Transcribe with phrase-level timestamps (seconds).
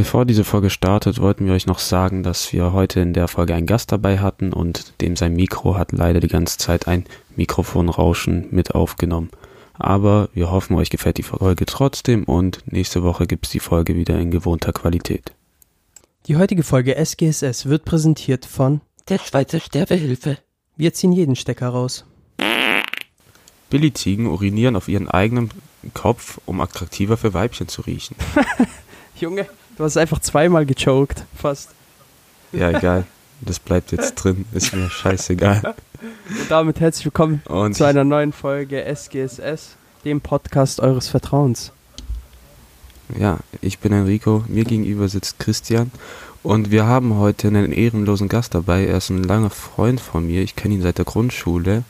[0.00, 3.54] Bevor diese Folge startet, wollten wir euch noch sagen, dass wir heute in der Folge
[3.54, 7.04] einen Gast dabei hatten und dem sein Mikro hat leider die ganze Zeit ein
[7.36, 9.28] Mikrofonrauschen mit aufgenommen.
[9.74, 13.94] Aber wir hoffen, euch gefällt die Folge trotzdem und nächste Woche gibt es die Folge
[13.94, 15.34] wieder in gewohnter Qualität.
[16.28, 18.80] Die heutige Folge SGSS wird präsentiert von
[19.10, 20.38] Der Schweizer Sterbehilfe.
[20.78, 22.06] Wir ziehen jeden Stecker raus.
[23.68, 25.50] Billigziegen urinieren auf ihren eigenen
[25.92, 28.16] Kopf, um attraktiver für Weibchen zu riechen.
[29.20, 29.46] Junge,
[29.80, 31.24] du hast einfach zweimal gechoked.
[31.34, 31.70] Fast.
[32.52, 33.06] Ja, egal.
[33.40, 34.44] Das bleibt jetzt drin.
[34.52, 35.74] Ist mir scheißegal.
[36.28, 41.72] Und damit herzlich willkommen Und zu einer neuen Folge SGSS, dem Podcast eures Vertrauens.
[43.18, 45.90] Ja, ich bin Enrico, mir gegenüber sitzt Christian
[46.42, 48.84] und wir haben heute einen ehrenlosen Gast dabei.
[48.84, 51.84] Er ist ein langer Freund von mir, ich kenne ihn seit der Grundschule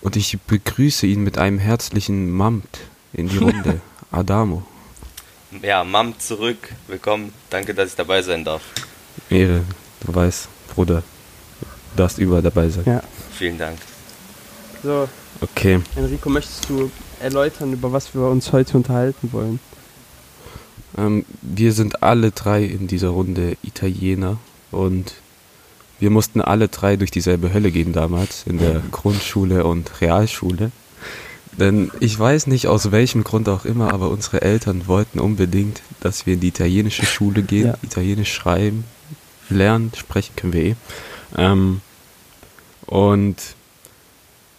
[0.00, 2.78] und ich begrüße ihn mit einem herzlichen Mamt
[3.12, 3.80] in die Runde.
[4.12, 4.62] Adamo.
[5.60, 6.72] Ja, Mam zurück.
[6.86, 7.32] Willkommen.
[7.50, 8.62] Danke, dass ich dabei sein darf.
[9.28, 9.62] Ehre,
[10.06, 11.02] du weißt, Bruder,
[11.60, 12.84] du darfst überall dabei sein.
[12.86, 13.02] Ja.
[13.32, 13.78] Vielen Dank.
[14.82, 15.08] So,
[15.40, 16.88] Okay, Enrico, möchtest du
[17.20, 19.58] erläutern, über was wir uns heute unterhalten wollen?
[20.96, 24.36] ähm, wir sind alle drei in dieser Runde Italiener
[24.70, 25.14] und
[25.98, 30.70] wir mussten alle drei durch dieselbe Hölle gehen damals in der Grundschule und Realschule.
[31.58, 36.26] Denn ich weiß nicht aus welchem Grund auch immer, aber unsere Eltern wollten unbedingt, dass
[36.26, 37.74] wir in die italienische Schule gehen, Ja.
[37.82, 38.84] Italienisch schreiben,
[39.50, 40.76] lernen, sprechen können wir eh.
[41.36, 41.80] Ähm,
[42.86, 43.36] und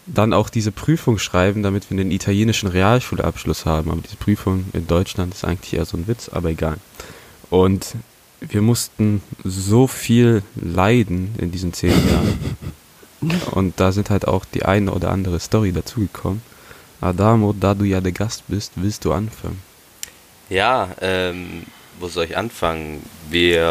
[0.05, 3.89] dann auch diese Prüfung schreiben, damit wir einen italienischen Realschulabschluss haben.
[3.89, 6.77] Aber diese Prüfung in Deutschland ist eigentlich eher so ein Witz, aber egal.
[7.49, 7.95] Und
[8.41, 12.57] wir mussten so viel leiden in diesen zehn Jahren.
[13.51, 16.41] Und da sind halt auch die eine oder andere Story dazugekommen.
[17.03, 19.61] Adamo, da du ja der Gast bist, willst du anfangen?
[20.49, 21.63] Ja, ähm,
[21.99, 23.03] wo soll ich anfangen?
[23.29, 23.63] Wir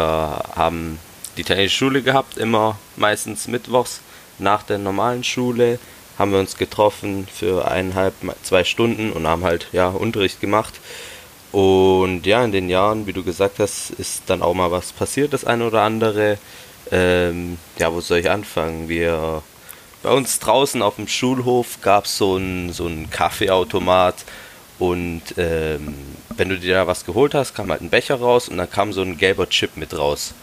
[0.55, 0.99] haben
[1.35, 4.01] die italienische Schule gehabt, immer meistens mittwochs
[4.37, 5.79] nach der normalen Schule
[6.19, 8.13] haben wir uns getroffen für eineinhalb,
[8.43, 10.79] zwei Stunden und haben halt ja Unterricht gemacht.
[11.51, 15.33] Und ja, in den Jahren, wie du gesagt hast, ist dann auch mal was passiert,
[15.33, 16.37] das eine oder andere.
[16.91, 18.89] Ähm, ja, wo soll ich anfangen?
[18.89, 19.41] Wir
[20.03, 24.25] bei uns draußen auf dem Schulhof gab es so einen so einen Kaffeeautomat
[24.79, 25.95] und ähm,
[26.35, 28.91] wenn du dir da was geholt hast, kam halt ein Becher raus und dann kam
[28.91, 30.33] so ein gelber Chip mit raus.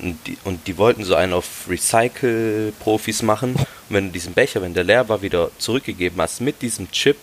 [0.00, 3.54] Und die, und die wollten so einen auf Recycle-Profis machen.
[3.54, 7.18] Und wenn du diesen Becher, wenn der leer war, wieder zurückgegeben hast mit diesem Chip,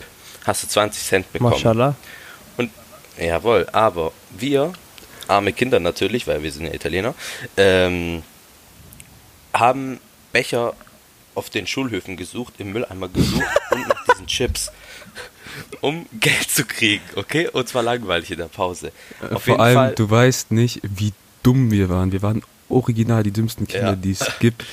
[0.46, 1.51] hast du 20 Cent bekommen.
[1.51, 1.96] Mashallah.
[3.19, 4.72] Jawohl, aber wir,
[5.28, 7.13] arme Kinder natürlich, weil wir sind ja Italiener,
[7.57, 8.24] ähm,
[9.53, 10.00] haben
[10.31, 10.74] Becher
[11.36, 14.72] auf den Schulhöfen gesucht, im Mülleimer gesucht und nach diesen Chips,
[15.81, 17.47] um Geld zu kriegen, okay?
[17.52, 18.92] Und zwar langweilig in der Pause.
[19.22, 22.12] Auf Vor jeden allem, Fall, du weißt nicht, wie dumm wir waren.
[22.12, 23.96] Wir waren original die dümmsten Kinder, Ja.
[23.96, 24.64] die es gibt.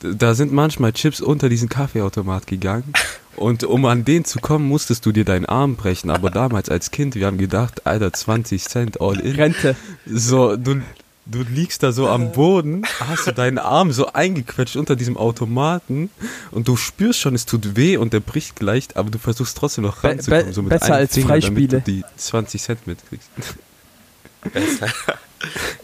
[0.00, 2.92] Da sind manchmal Chips unter diesen Kaffeeautomat gegangen.
[3.34, 6.10] Und um an den zu kommen, musstest du dir deinen Arm brechen.
[6.10, 9.36] Aber damals als Kind, wir haben gedacht, Alter, 20 Cent all in.
[9.36, 9.76] Rente.
[10.06, 10.82] So, du,
[11.26, 16.10] du liegst da so am Boden, hast du deinen Arm so eingequetscht unter diesem Automaten
[16.52, 19.84] und du spürst schon, es tut weh und der bricht gleich, aber du versuchst trotzdem
[19.84, 20.46] noch ranzukommen.
[20.46, 21.68] be- so mit besser einem als Finger, Freispiele.
[21.68, 23.28] Damit du die 20 Cent mitkriegst.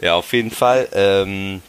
[0.01, 1.61] ja, auf jeden Fall, ähm,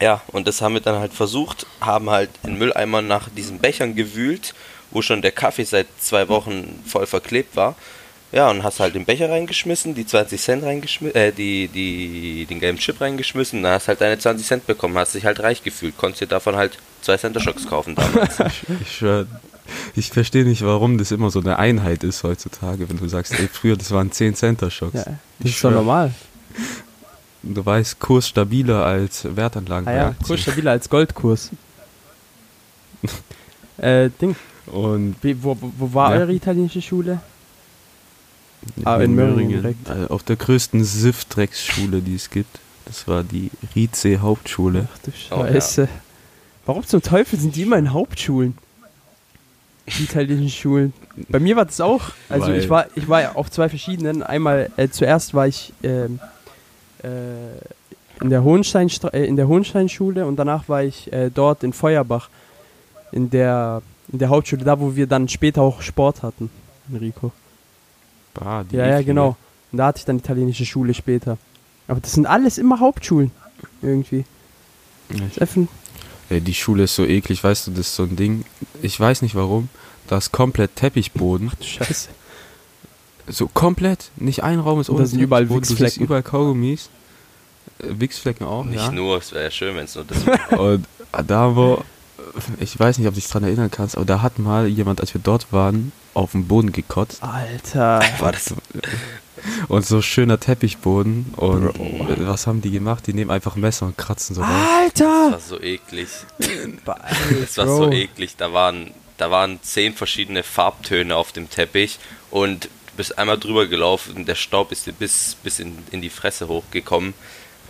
[0.00, 3.94] ja, und das haben wir dann halt versucht, haben halt in Mülleimern nach diesen Bechern
[3.94, 4.54] gewühlt,
[4.90, 7.74] wo schon der Kaffee seit zwei Wochen voll verklebt war.
[8.34, 12.58] Ja, und hast halt den Becher reingeschmissen, die 20 Cent reingeschmissen, äh, die, die, den
[12.58, 15.96] gelben Chip reingeschmissen, dann hast halt deine 20 Cent bekommen, hast dich halt reich gefühlt,
[15.96, 18.38] konntest dir davon halt zwei Center Schocks kaufen damals.
[18.82, 19.26] Ich schwör,
[19.94, 23.46] ich verstehe nicht, warum das immer so eine Einheit ist heutzutage, wenn du sagst, ey,
[23.46, 24.94] früher, das waren 10 Center Schocks.
[24.94, 25.78] Ja, das Ich ist doch schwör.
[25.78, 26.10] normal.
[27.44, 30.14] Du weißt, Kurs stabiler als Wertanlagen Ah ja.
[30.26, 31.50] Kurs stabiler als Goldkurs.
[33.78, 34.34] äh, Ding,
[34.66, 36.20] Und wie, wo, wo wo war Ja.
[36.22, 37.20] eure italienische Schule?
[38.84, 39.88] Ah, in Möhringen direkt.
[39.88, 42.58] äh, auf der größten SIF-Drecksschule, die es gibt.
[42.86, 44.88] Das war die Rize Hauptschule.
[44.92, 45.52] Ach du Oh, ja.
[45.52, 45.88] Scheiße.
[46.66, 48.56] Warum zum Teufel sind die immer in Hauptschulen?
[49.98, 50.92] Die italienischen Schulen.
[51.28, 52.10] Bei mir war das auch.
[52.28, 54.22] Also Weil- ich war, ich war auf zwei verschiedenen.
[54.22, 56.20] Einmal äh, zuerst war ich ähm,
[57.02, 57.08] äh,
[58.22, 62.30] in der Hohenstein äh, in der Hohensteinschule und danach war ich äh, dort in Feuerbach
[63.12, 66.50] in der in der Hauptschule, da wo wir dann später auch Sport hatten,
[66.90, 67.32] Enrico.
[68.34, 69.36] Bah, die Ja, ja, genau.
[69.72, 71.38] Und da hatte ich dann italienische Schule später.
[71.88, 73.30] Aber das sind alles immer Hauptschulen.
[73.82, 74.24] Irgendwie.
[76.30, 78.44] Ey, die Schule ist so eklig, weißt du, das ist so ein Ding.
[78.82, 79.68] Ich weiß nicht warum.
[80.06, 81.50] Da ist komplett Teppichboden.
[81.52, 82.08] Ach du Scheiße.
[83.28, 84.10] So komplett.
[84.16, 86.02] Nicht ein Raum ist ohne da sind überall Wichsflecken.
[86.02, 86.90] überall Kaugummis.
[87.78, 88.92] Äh, Wichsflecken auch, Nicht ja.
[88.92, 90.60] nur, es wäre ja schön, wenn es nur das wäre.
[90.60, 90.86] Und
[91.26, 91.82] da wo,
[92.60, 95.14] ich weiß nicht, ob du dich dran erinnern kannst, aber da hat mal jemand, als
[95.14, 97.22] wir dort waren, auf den Boden gekotzt.
[97.22, 98.00] Alter.
[98.18, 98.54] War das
[99.68, 101.34] Und so schöner Teppichboden.
[101.36, 101.72] Und
[102.26, 103.06] was haben die gemacht?
[103.06, 104.50] Die nehmen einfach Messer und kratzen so raus.
[104.50, 105.32] Das Alter!
[105.32, 106.08] war so eklig.
[106.84, 108.36] Das Das war so eklig.
[108.36, 111.98] Da waren, da waren zehn verschiedene Farbtöne auf dem Teppich
[112.30, 116.00] und du bist einmal drüber gelaufen und der Staub ist dir bis, bis in, in
[116.00, 117.12] die Fresse hochgekommen.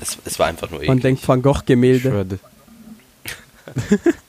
[0.00, 1.02] Es, es war einfach nur Man eklig.
[1.02, 2.38] denkt Van Gogh-Gemälde.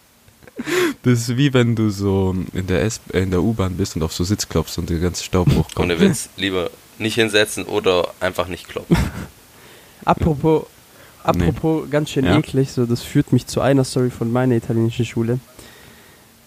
[1.04, 4.04] Das ist wie wenn du so in der, S äh, in der U-Bahn bist und
[4.04, 5.80] auf so Sitz klopfst und der ganze Staub hochkommt.
[5.92, 8.98] Ohne Witz, lieber nicht hinsetzen oder einfach nicht klopfen.
[10.06, 10.66] Apropos,
[11.24, 12.38] apropos ganz schön Ja.
[12.38, 15.40] eklig, so das führt mich zu einer Story von meiner italienischen Schule.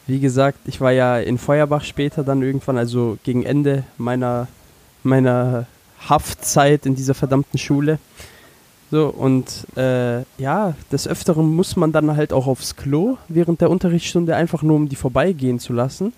[0.07, 4.47] Wie gesagt, ich war ja in Feuerbach später dann irgendwann, also gegen Ende meiner,
[5.03, 5.67] meiner
[6.09, 7.99] Haftzeit in dieser verdammten Schule.
[8.91, 13.71] So, und äh, ja, des Öfteren muss man dann halt auch aufs Klo während der
[13.71, 16.15] Unterrichtsstunde, einfach nur um die vorbeigehen zu lassen.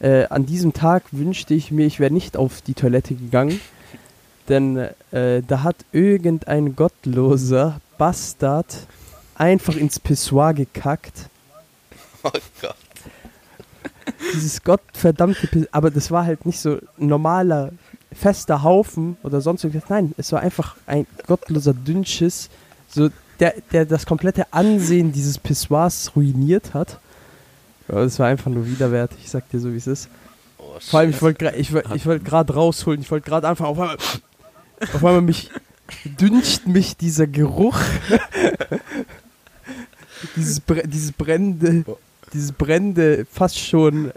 [0.00, 3.60] Äh, an diesem Tag wünschte ich mir, ich wäre nicht auf die Toilette gegangen,
[4.48, 8.86] denn äh, da hat irgendein gottloser Bastard
[9.34, 11.28] einfach ins Pissoir gekackt.
[12.22, 12.30] Oh
[12.62, 12.76] Gott.
[14.32, 17.72] Dieses gottverdammte Pissoir, aber das war halt nicht so normaler,
[18.14, 19.90] fester Haufen oder sonst irgendwas.
[19.90, 22.48] Nein, es war einfach ein gottloser Dünnschiss,
[22.88, 26.98] so der, der das komplette Ansehen dieses Pissoirs ruiniert hat.
[27.88, 30.08] Das war einfach nur widerwärtig, ich sag dir so, wie es ist.
[30.58, 33.78] Oh, Vor allem, ich wollte ich, ich wollte gerade rausholen, ich wollte gerade einfach auf
[33.78, 33.98] einmal,
[34.80, 35.50] auf einmal mich
[36.04, 37.78] düncht mich dieser Geruch,
[40.36, 41.84] dieses, dieses brennende,
[42.32, 44.12] dieses brennende, fast schon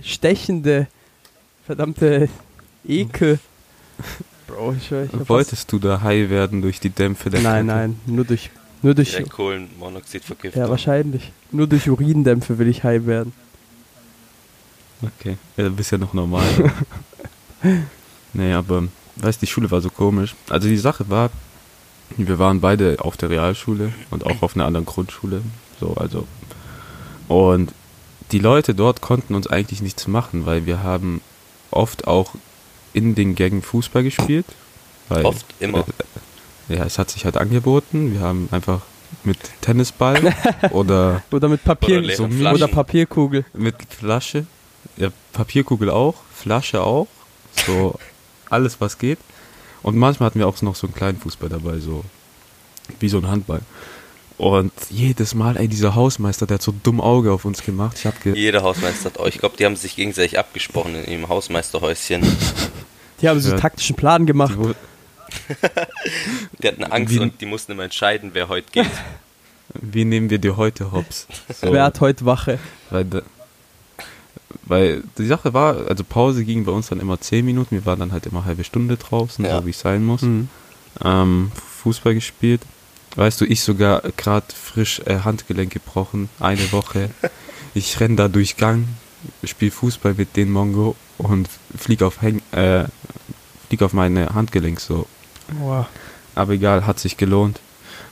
[0.00, 0.86] stechende,
[1.66, 2.28] verdammte
[2.88, 3.38] Ekel.
[4.46, 7.78] Bro, ich, ich Wolltest du da high werden durch die Dämpfe der Nein, Kette?
[7.78, 8.50] nein, nur durch,
[8.82, 10.62] nur durch, Direkt Kohlenmonoxidvergiftung.
[10.62, 13.32] ja wahrscheinlich, nur durch Urindämpfe will ich high werden.
[15.02, 16.44] Okay, ja, du bist ja noch normal.
[18.32, 18.84] nee, aber,
[19.16, 20.34] weißt die Schule war so komisch.
[20.48, 21.30] Also die Sache war,
[22.16, 25.42] wir waren beide auf der Realschule und auch auf einer anderen Grundschule.
[25.78, 26.26] So, also.
[27.28, 27.72] Und
[28.32, 31.20] die Leute dort konnten uns eigentlich nichts machen, weil wir haben
[31.70, 32.34] oft auch
[32.92, 34.46] in den Gängen Fußball gespielt.
[35.08, 35.84] Weil, Oft, immer.
[36.68, 38.12] Äh, ja, es hat sich halt angeboten.
[38.12, 38.82] Wir haben einfach
[39.24, 40.34] mit Tennisball
[40.70, 43.44] oder Oder mit Papier, Oder so, oder Papierkugel.
[43.54, 44.46] mit Flasche.
[44.96, 47.08] Ja, Papierkugel auch, Flasche auch.
[47.66, 47.98] So
[48.50, 49.18] alles, was geht.
[49.82, 52.04] Und manchmal hatten wir auch noch so einen kleinen Fußball dabei, so
[53.00, 53.60] wie so ein Handball.
[54.38, 57.96] Und jedes Mal, ey, dieser Hausmeister, der hat so dumm Auge auf uns gemacht.
[57.98, 59.34] Ich hab ge Jeder Hausmeister hat euch.
[59.34, 62.22] Ich glaube, die haben sich gegenseitig abgesprochen in ihrem Hausmeisterhäuschen.
[63.20, 63.54] Die haben so Ja.
[63.54, 64.56] einen taktischen Plan gemacht.
[66.62, 68.86] die, hatten Angst Wie- und die mussten immer entscheiden, wer heute geht.
[69.74, 71.26] wie nehmen wir dir heute hops?
[71.60, 72.58] So, Wer hat heute Wache?
[72.90, 73.06] weil,
[74.64, 77.74] weil die Sache war, also Pause ging bei uns dann immer 10 Minuten.
[77.74, 79.58] Wir waren dann halt immer eine halbe Stunde draußen, Ja.
[79.60, 80.22] so wie es sein muss.
[80.22, 80.48] Mhm.
[81.04, 81.50] ähm,
[81.82, 82.62] Fußball gespielt.
[83.18, 87.10] Weißt du, ich sogar gerade frisch äh, Handgelenk gebrochen, eine Woche.
[87.74, 88.86] Ich renn da durch Gang,
[89.42, 92.84] spiele Fußball mit den Mongo und flieg auf, Häng äh,
[93.66, 95.08] flieg auf meine Handgelenk so.
[95.48, 95.88] Boah.
[96.36, 97.58] Aber egal, hat sich gelohnt.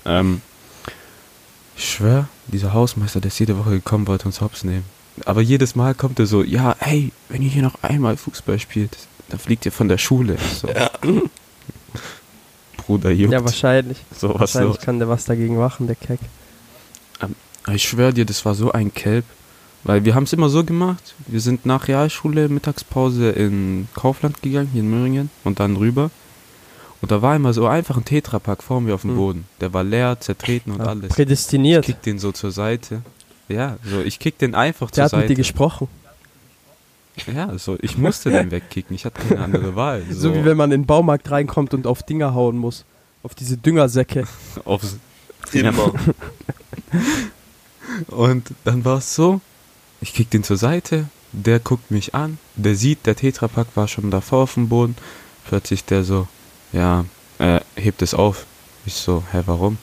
[0.05, 0.43] Ähm,
[1.77, 4.84] ich schwör, dieser Hausmeister, der ist jede Woche gekommen, wollte uns hops nehmen.
[5.25, 8.96] Aber jedes Mal kommt er so, ja, hey, wenn ihr hier noch einmal Fußball spielt,
[9.29, 10.36] dann fliegt ihr von der Schule.
[10.60, 10.69] So.
[12.86, 13.32] Bruder, juckt.
[13.32, 13.98] Ja, wahrscheinlich.
[14.16, 14.84] so was wahrscheinlich so.
[14.84, 16.20] kann der was dagegen machen, der Keck.
[17.74, 19.24] Ich schwör dir, das war so ein Kelb.
[19.82, 21.14] Weil wir haben es immer so gemacht.
[21.26, 26.10] Wir sind nach Realschule Mittagspause in Kaufland gegangen, hier in Möhringen, und dann rüber.
[27.02, 29.16] Und da war immer so einfach ein Tetrapack vor mir auf dem Hm.
[29.16, 29.44] Boden.
[29.60, 31.05] Der war leer, zertreten und Ja, alles.
[31.05, 31.84] Ich Prädestiniert.
[31.84, 33.02] kick den so zur Seite.
[33.48, 35.40] Ja, so ich kick den einfach Der zur hat mit dir Seite.
[35.43, 35.88] gesprochen.
[37.32, 38.94] Ja, so ich musste den wegkicken.
[38.94, 40.03] Ich hatte keine andere Wahl.
[40.11, 40.29] So.
[40.29, 42.85] So, wie wenn man in den Baumarkt reinkommt und auf Dinger hauen muss.
[43.23, 44.27] Auf diese Düngersäcke.
[44.65, 44.96] aufs
[45.53, 45.93] Immer.
[48.08, 49.41] Und dann war es so,
[50.01, 54.11] ich kick den zur Seite, der guckt mich an, der sieht, der Tetrapack war schon
[54.11, 54.96] davor auf dem Boden.
[55.46, 56.27] Plötzlich der so,
[56.73, 57.05] ja,
[57.39, 58.46] äh, hebt es auf.
[58.85, 59.79] Ich so, hä, warum?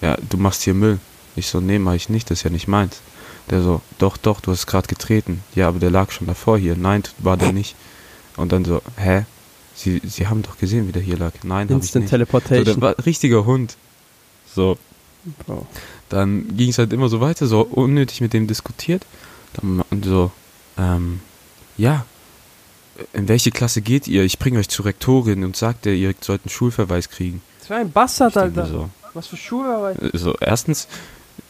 [0.00, 0.98] Ja, du machst hier Müll.
[1.34, 3.00] Ich so, nee, mach ich nicht, das ist ja nicht meins.
[3.50, 5.42] Der so, doch, doch, du hast gerade getreten.
[5.54, 6.76] Ja, aber der lag schon davor hier.
[6.76, 7.76] Nein, war der nicht.
[8.36, 9.24] Und dann so, hä?
[9.74, 11.32] Sie, Sie haben doch gesehen, wie der hier lag.
[11.42, 11.92] Nein, hab ich nicht.
[11.92, 12.80] So, der Teleportation.
[12.80, 13.76] war ein richtiger Hund.
[14.54, 14.78] So,
[15.46, 15.66] Bro.
[16.08, 19.04] dann ging es halt immer so weiter, so unnötig mit dem diskutiert.
[19.54, 20.30] Dann und so,
[20.78, 21.20] ähm,
[21.76, 22.06] ja,
[23.12, 24.24] in welche Klasse geht ihr?
[24.24, 27.42] Ich bringe euch zur Rektorin und sagt ihr, ihr sollt einen Schulverweis kriegen.
[27.60, 28.66] Das war ein Bastard, Alter.
[28.66, 29.94] so, Was für Schuhe?
[30.12, 30.88] Also erstens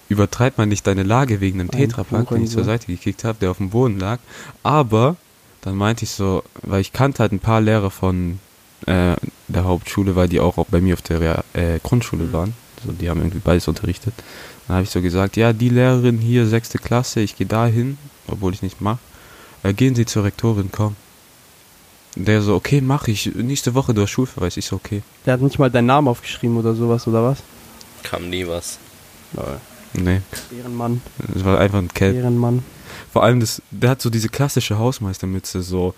[0.08, 2.64] übertreibt man nicht deine Lage wegen einem Ein Tetrapack, den ich zur.
[2.64, 4.18] Seite gekickt habe, der auf dem Boden lag.
[4.62, 5.16] Aber
[5.62, 8.38] dann meinte ich so, weil ich kannte halt ein paar Lehrer von
[8.86, 9.16] äh,
[9.48, 12.54] der Hauptschule, weil die auch, auch bei mir auf der äh, Grundschule waren.
[12.80, 14.14] Also die haben irgendwie beides unterrichtet.
[14.66, 17.98] Dann habe ich so gesagt, ja, die Lehrerin hier, sechste Klasse, ich gehe da hin,
[18.28, 18.98] obwohl ich nicht mache.
[19.62, 20.96] Äh, gehen Sie zur Rektorin, komm.
[22.14, 23.34] Der so, okay, mach ich.
[23.34, 24.56] Nächste Woche du hast Schulverweis.
[24.56, 25.02] Ich so, okay.
[25.26, 27.38] Der hat nicht mal deinen Namen aufgeschrieben oder sowas, oder was?
[28.02, 28.78] Kam nie was.
[29.96, 30.20] Nee,
[30.56, 31.00] Ehrenmann.
[31.34, 32.16] es war einfach ein Kelp.
[32.16, 32.64] Ehrenmann.
[33.12, 35.94] Vor allem, das, der hat so diese klassische Hausmeistermütze, so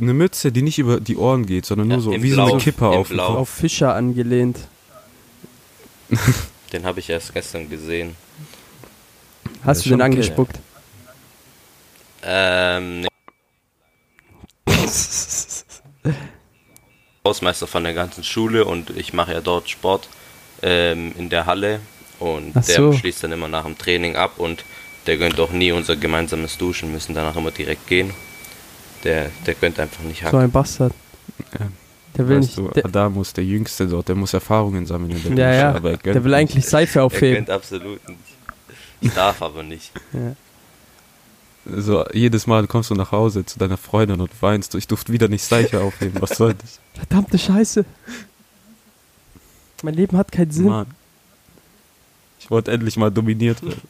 [0.00, 2.52] eine Mütze, die nicht über die Ohren geht, sondern nur Ja, so wie so Blau,
[2.52, 3.36] eine Kipper auf Blau.
[3.36, 4.58] Auf Fischer angelehnt.
[6.72, 8.16] Den habe ich erst gestern gesehen.
[9.62, 10.58] Hast du den angespuckt?
[12.22, 13.08] Ähm, nee.
[17.26, 20.08] Hausmeister von der ganzen Schule und ich mache ja dort Sport
[20.62, 21.80] ähm, in der Halle
[22.24, 22.92] und Ach der so.
[22.92, 24.64] schließt dann immer nach dem Training ab und
[25.06, 28.10] der gönnt auch nie unser gemeinsames Duschen, müssen danach immer direkt gehen.
[29.04, 30.38] Der, der gönnt einfach nicht So hacken.
[30.40, 30.94] ein Bastard.
[31.58, 31.66] Ja.
[32.16, 32.58] Der will weißt nicht.
[32.58, 35.74] du, der, Adamus, der Jüngste dort, der muss Erfahrungen sammeln in der ja, Dusche, ja.
[35.74, 36.40] aber er gönnt Der will nicht.
[36.40, 37.34] eigentlich Seife Er aufheben.
[37.44, 38.18] gönnt absolut nicht.
[39.00, 39.90] Ich darf aber nicht.
[41.66, 45.28] So, jedes Mal kommst du nach Hause zu deiner Freundin und weinst, ich durfte wieder
[45.28, 46.78] nicht Seife aufheben, was soll das?
[46.94, 47.84] Verdammte Scheiße.
[49.82, 50.66] Mein Leben hat keinen Sinn.
[50.66, 50.86] Mann.
[52.44, 53.80] Ich wollte endlich mal dominiert werden.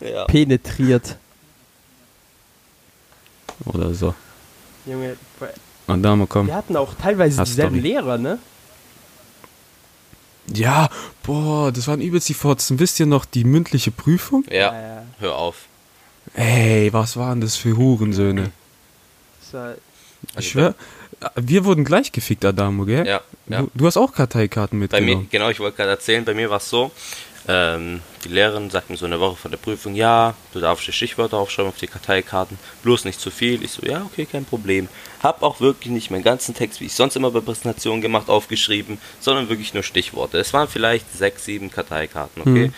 [0.00, 0.24] Ja.
[0.24, 1.16] Penetriert.
[3.64, 4.12] Oder so.
[4.86, 5.16] Junge,
[5.86, 6.48] Adamo, komm.
[6.48, 7.88] wir hatten auch teilweise Hast dieselben Story.
[7.92, 8.38] Lehrer, ne?
[10.52, 10.88] Ja,
[11.22, 12.78] boah, das waren übelst die Fotzen.
[12.80, 14.44] Wisst ihr noch die mündliche Prüfung?
[14.50, 15.66] ja, Äh, hör auf.
[16.34, 18.50] Ey, was waren das für Hurensöhne?
[19.40, 19.74] das war-
[20.38, 20.74] Ich schwör,
[21.36, 23.06] wir wurden gleich gefickt, Adamo, gell?
[23.06, 23.62] Ja, ja.
[23.62, 25.28] Du, du hast auch Karteikarten Bei mir, mitgenommen.
[25.30, 26.90] genau, ich wollte gerade erzählen, bei mir war es so,
[27.48, 30.92] ähm, die Lehrerin sagt mir so eine Woche vor der Prüfung, ja, du darfst die
[30.92, 33.64] Stichwörter aufschreiben auf die Karteikarten, bloß nicht zu viel.
[33.64, 34.88] Ich so, ja, okay, kein Problem.
[35.22, 38.98] Hab auch wirklich nicht meinen ganzen Text, wie ich sonst immer bei Präsentationen gemacht, aufgeschrieben,
[39.20, 40.38] sondern wirklich nur Stichworte.
[40.38, 42.64] Es waren vielleicht sechs, sieben Karteikarten, okay?
[42.66, 42.74] Hm.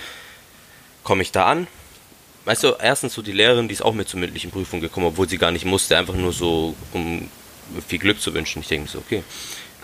[1.03, 1.67] Komme ich da an?
[2.45, 5.29] Weißt du, erstens so die Lehrerin, die ist auch mit zur mündlichen Prüfung gekommen, obwohl
[5.29, 7.29] sie gar nicht musste, einfach nur so, um
[7.87, 8.62] viel Glück zu wünschen.
[8.62, 9.25] Ich denke mir so, okay,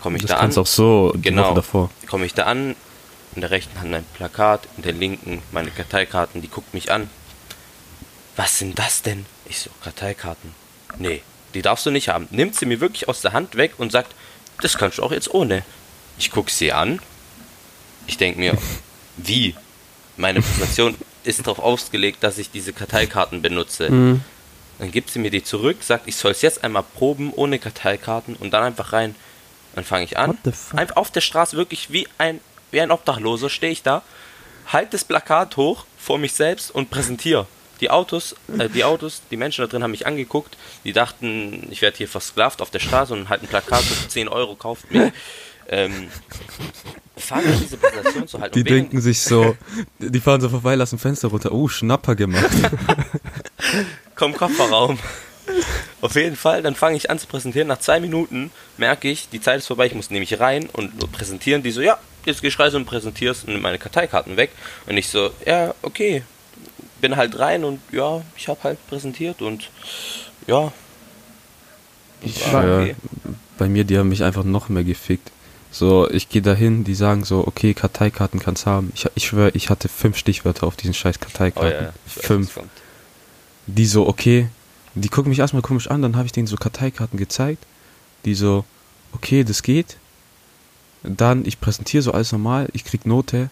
[0.01, 0.41] komme ich Das da an?
[0.43, 1.53] kannst auch so Genau.
[1.53, 1.89] Davor.
[2.09, 2.75] komme ich da an,
[3.37, 7.07] in der rechten Hand ein Plakat, in der linken meine Karteikarten, die guckt mich an.
[8.35, 9.27] Was sind das denn?
[9.45, 10.53] Ich so, Karteikarten.
[10.97, 11.21] Nee,
[11.53, 12.27] die darfst du nicht haben.
[12.31, 14.15] Nimmt sie mir wirklich aus der Hand weg und sagt,
[14.61, 15.63] das kannst du auch jetzt ohne.
[16.17, 16.99] Ich gucke sie an.
[18.07, 18.57] Ich denke mir,
[19.17, 19.55] wie?
[20.17, 23.91] Meine Präsentation ist darauf ausgelegt, dass ich diese Karteikarten benutze.
[23.91, 24.21] Mhm.
[24.79, 28.35] Dann gibt sie mir die zurück, sagt, ich soll es jetzt einmal proben ohne Karteikarten
[28.35, 29.13] und dann einfach rein.
[29.75, 30.39] Dann fange ich an.
[30.75, 32.39] Einfach auf der Straße wirklich wie ein,
[32.71, 34.03] wie ein Obdachloser stehe ich da,
[34.67, 37.47] halt das Plakat hoch vor mich selbst und präsentiere.
[37.81, 41.81] Die Autos, äh, die Autos, die Menschen da drin haben mich angeguckt, die dachten, ich
[41.81, 45.11] werde hier versklavt auf der Straße und halt ein Plakat für 10 Euro kauft mich.
[45.69, 46.07] Ähm,
[47.17, 48.53] fange ich diese Präsentation zu halten.
[48.53, 49.57] Die denken sich so,
[49.99, 51.51] die fahren so vorbei, lassen Fenster runter.
[51.51, 52.49] Oh, Schnapper gemacht.
[54.15, 54.97] komm Kofferraum.
[56.01, 57.67] Auf jeden Fall, dann fange ich an zu präsentieren.
[57.67, 61.63] Nach zwei Minuten merke ich, die Zeit ist vorbei, ich muss nämlich rein und präsentieren.
[61.63, 64.51] Die so, ja, jetzt gehst du rein und präsentierst und nimm meine Karteikarten weg.
[64.85, 66.23] Und ich so, ja, okay.
[67.01, 69.69] Bin halt rein und ja, ich habe halt präsentiert und
[70.47, 70.71] ja.
[72.21, 72.95] Ich war schwör, okay.
[73.57, 75.31] bei mir, die haben mich einfach noch mehr gefickt.
[75.69, 78.91] So, ich gehe dahin, die sagen so, okay, Karteikarten kannst haben.
[78.95, 81.71] Ich, ich schwör, ich hatte fünf Stichwörter auf diesen scheiß Oh Karteikarten.
[81.71, 82.59] ja, ich weiß, fünf.
[83.67, 84.49] Die so, okay,
[84.95, 87.63] die gucken mich erstmal komisch an, dann habe ich denen so Karteikarten gezeigt.
[88.25, 88.65] Die so,
[89.13, 89.97] okay, das geht.
[91.03, 93.49] Dann, ich präsentiere so alles normal, ich krieg Note,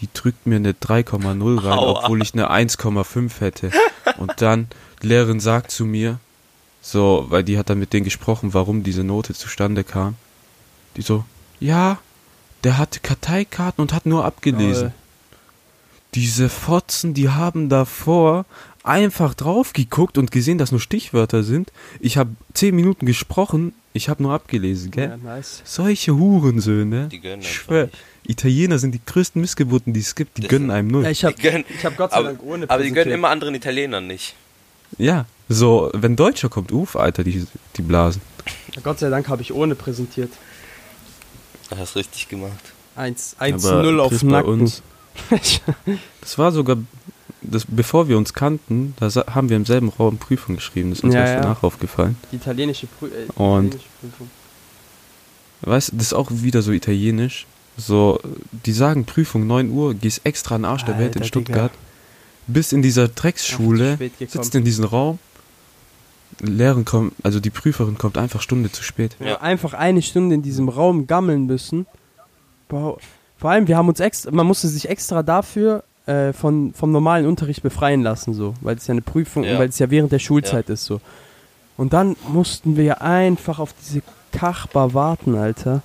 [0.00, 2.04] die drückt mir eine 3,0 rein, Aua.
[2.04, 3.70] obwohl ich eine 1,5 hätte.
[4.18, 4.68] Und dann,
[5.02, 6.18] die Lehrerin sagt zu mir,
[6.80, 10.16] so, weil die hat dann mit denen gesprochen, warum diese Note zustande kam.
[10.96, 11.24] Die so,
[11.60, 11.98] ja,
[12.64, 14.88] der hatte Karteikarten und hat nur abgelesen.
[14.88, 14.92] Lol.
[16.14, 18.44] Diese Fotzen, die haben davor
[18.82, 21.72] einfach drauf geguckt und gesehen, dass nur Stichwörter sind.
[22.00, 25.08] Ich habe zehn Minuten gesprochen, ich habe nur abgelesen, gell?
[25.10, 25.62] Ja, nice.
[25.64, 27.08] Solche Hurensöhne.
[27.08, 27.98] Die gönnen ich schwör, nicht.
[28.26, 30.36] Italiener sind die größten Missgeburten, die es gibt.
[30.38, 31.04] Die Das gönnen einem null.
[31.04, 31.34] Ja, ich habe
[31.82, 34.34] hab Gott sei Aber, Dank ohne aber die gönnen immer anderen Italienern nicht.
[34.98, 37.46] Ja, so, wenn Deutscher kommt, uff, Alter, die,
[37.76, 38.22] die Blasen.
[38.82, 40.30] Gott sei Dank habe ich ohne präsentiert.
[41.70, 42.72] Das hast du richtig gemacht.
[42.96, 44.50] 1, 1 Aber 0 auf Nacken.
[44.60, 44.82] uns-
[46.20, 46.76] Das war sogar,
[47.42, 50.90] das, bevor wir uns kannten, da haben wir im selben Raum Prüfung geschrieben.
[50.90, 51.40] Das ist uns Ja, ja.
[51.40, 52.16] danach aufgefallen.
[52.30, 54.30] Die italienische, Prü äh, die italienische Prüfung.
[55.62, 57.46] Weißt du, das ist auch wieder so italienisch.
[57.76, 58.20] So,
[58.66, 61.72] die sagen Prüfung 9 Uhr, gehst extra an den Arsch der Welt in Alter, Stuttgart.
[62.46, 65.18] Bis in dieser Drecksschule, sitzt in diesem Raum.
[66.40, 69.16] Lehrerin kommt, also die Prüferin kommt einfach Stunde zu spät.
[69.20, 69.40] Ja.
[69.40, 71.86] Einfach eine Stunde in diesem Raum gammeln müssen.
[72.68, 72.98] Boah.
[73.38, 77.26] Vor allem, wir haben uns extra, man musste sich extra dafür äh, von, vom normalen
[77.26, 79.58] Unterricht befreien lassen, so, weil es ja eine Prüfung, Ja.
[79.58, 81.00] weil es ja während der Schulzeit ist, so.
[81.76, 85.82] Und dann mussten wir ja einfach auf diese Kachbar warten, Alter.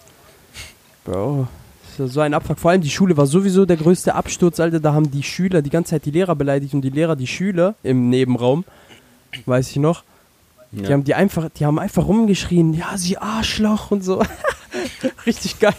[1.06, 1.48] Bro,
[1.84, 2.60] das ist ja so ein Abfuck.
[2.60, 4.80] Vor allem die Schule war sowieso der größte Absturz, Alter.
[4.80, 7.76] Da haben die Schüler die ganze Zeit die Lehrer beleidigt und die Lehrer die Schüler
[7.84, 8.66] im Nebenraum.
[9.46, 10.04] Weiß ich noch.
[10.72, 14.22] Die haben die einfach, die haben einfach rumgeschrien, ja, sie Arschloch und so.
[15.26, 15.74] Richtig geil.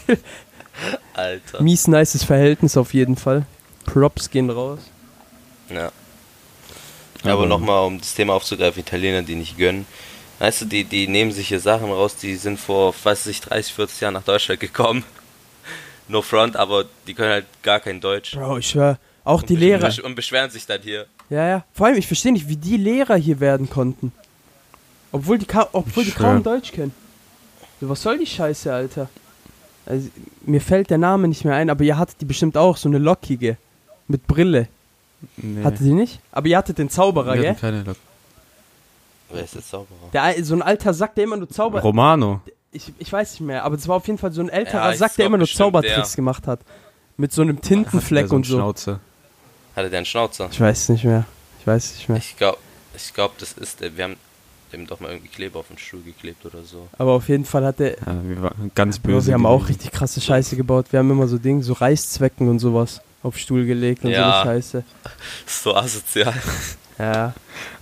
[1.13, 1.61] Alter.
[1.61, 3.45] Mies nices Verhältnis auf jeden Fall.
[3.93, 4.79] Props gehen raus.
[5.69, 5.91] Ja.
[7.23, 9.85] Aber Aber- nochmal, um das Thema aufzugreifen, Italiener, die nicht gönnen.
[10.39, 13.73] Weißt du, die, die nehmen sich hier Sachen raus, die sind vor, weiß ich, 30,
[13.73, 15.03] 40 Jahren nach Deutschland gekommen.
[16.11, 18.31] No front, aber die können halt gar kein Deutsch.
[18.35, 19.87] Bro, ich schwör, auch die und Lehrer.
[19.89, 21.05] besch- Und beschweren sich dann hier.
[21.29, 21.65] Ja, ja.
[21.71, 24.11] Vor allem, ich verstehe nicht, wie die Lehrer hier werden konnten.
[25.11, 26.41] Obwohl die, ka obwohl die Ich kaum.
[26.41, 26.95] Deutsch kennen.
[27.79, 29.07] So, was soll die Scheiße, Alter?
[29.85, 30.09] Also,
[30.47, 32.97] mir fällt der Name nicht mehr ein, aber ihr hattet die bestimmt auch, so eine
[32.97, 33.57] lockige.
[34.09, 34.67] Mit Brille.
[35.37, 36.19] Nee, Hattet ihr nicht?
[36.33, 37.55] Aber ihr hattet den Zauberer, wir gell?
[37.55, 37.95] keine Lok
[39.31, 40.09] Wer ist der Zauberer?
[40.11, 41.81] Der, al- so ein alter Sack, der immer nur Zauber...
[41.81, 42.41] Romano.
[42.71, 44.97] Ich, ich weiß nicht mehr, aber es war auf jeden Fall so ein älterer Ja,
[44.97, 46.15] Sack, der immer nur Zaubertricks der.
[46.15, 46.59] gemacht hat.
[47.17, 48.57] Mit so einem Tintenfleck so und so.
[48.57, 48.99] Schnauzer.
[49.75, 50.49] Hatte der einen Schnauzer?
[50.51, 51.25] Ich weiß nicht mehr.
[51.59, 52.17] Ich weiß nicht mehr.
[52.17, 52.57] Ich glaube,
[52.95, 53.95] ich glaub, das ist der.
[53.97, 54.15] Wir haben
[54.71, 56.87] dem doch mal irgendwie Kleber auf den Stuhl geklebt oder so.
[56.97, 57.97] Aber auf jeden Fall hat der.
[57.99, 59.27] Ja, wir waren ganz böse.
[59.27, 59.67] wir haben auch gewesen.
[59.79, 60.87] richtig krasse Scheiße gebaut.
[60.91, 64.41] Wir haben immer so Dinge, so Reißzwecken und sowas auf Stuhl gelegt und so Ja.
[64.41, 64.83] eine Scheiße.
[65.47, 66.33] So asozial.
[66.97, 67.33] Ja.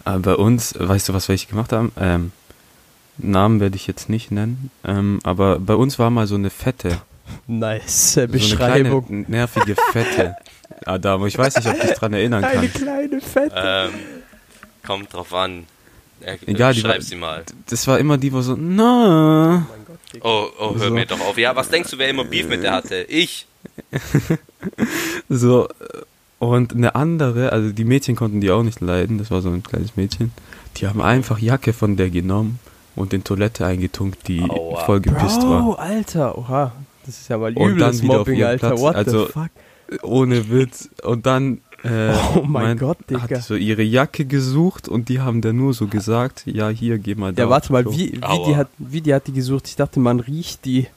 [0.05, 1.91] Aber bei uns, weißt du, was wir eigentlich gemacht haben?
[1.99, 2.31] Ähm,
[3.17, 4.69] Namen werde ich jetzt nicht nennen.
[4.85, 7.01] Ähm, aber bei uns war mal so eine fette.
[7.47, 9.05] Nice So äh, eine Beschreibung.
[9.07, 10.35] kleine, nervige Fette.
[10.85, 12.75] Adamo, ich weiß nicht, ob du dich dran erinnern Eine kannst.
[12.75, 13.53] kleine Fette.
[13.55, 13.89] ähm,
[14.85, 15.65] kommt drauf an.
[16.21, 17.43] Er, Egal, die schreib war- sie mal.
[17.69, 19.67] Das war immer die, wo so, na.
[20.21, 20.93] Oh, oh, hör So.
[20.93, 21.37] mir doch auf.
[21.37, 22.95] Ja, was denkst du, wer immer Beef mit der hatte?
[23.03, 23.45] Ich.
[25.29, 25.71] So, äh,
[26.39, 29.63] und eine andere, also die Mädchen konnten die auch nicht leiden, das war so ein
[29.63, 30.31] kleines Mädchen.
[30.77, 32.59] Die haben einfach Jacke von der genommen
[32.95, 34.85] und in Toilette eingetunkt, die Aua.
[34.85, 35.79] voll gepisst Bro, war.
[35.79, 36.37] Alter.
[36.37, 36.71] Oha.
[37.05, 38.67] Das ist ja mal Und dann übles wieder auf Mobbing, ihren Alter.
[38.69, 38.81] Platz.
[38.81, 39.49] What Also, the fuck?
[40.03, 40.89] Ohne Witz.
[41.03, 43.21] Und dann äh, Oh mein Gott, Digga.
[43.21, 47.15] hat so ihre Jacke gesucht und die haben dann nur so gesagt, ja, hier, geh
[47.15, 47.43] mal da.
[47.43, 49.67] Ja, warte mal, wie, wie, die hat, wie die hat die gesucht?
[49.67, 50.87] Ich dachte, man riecht die.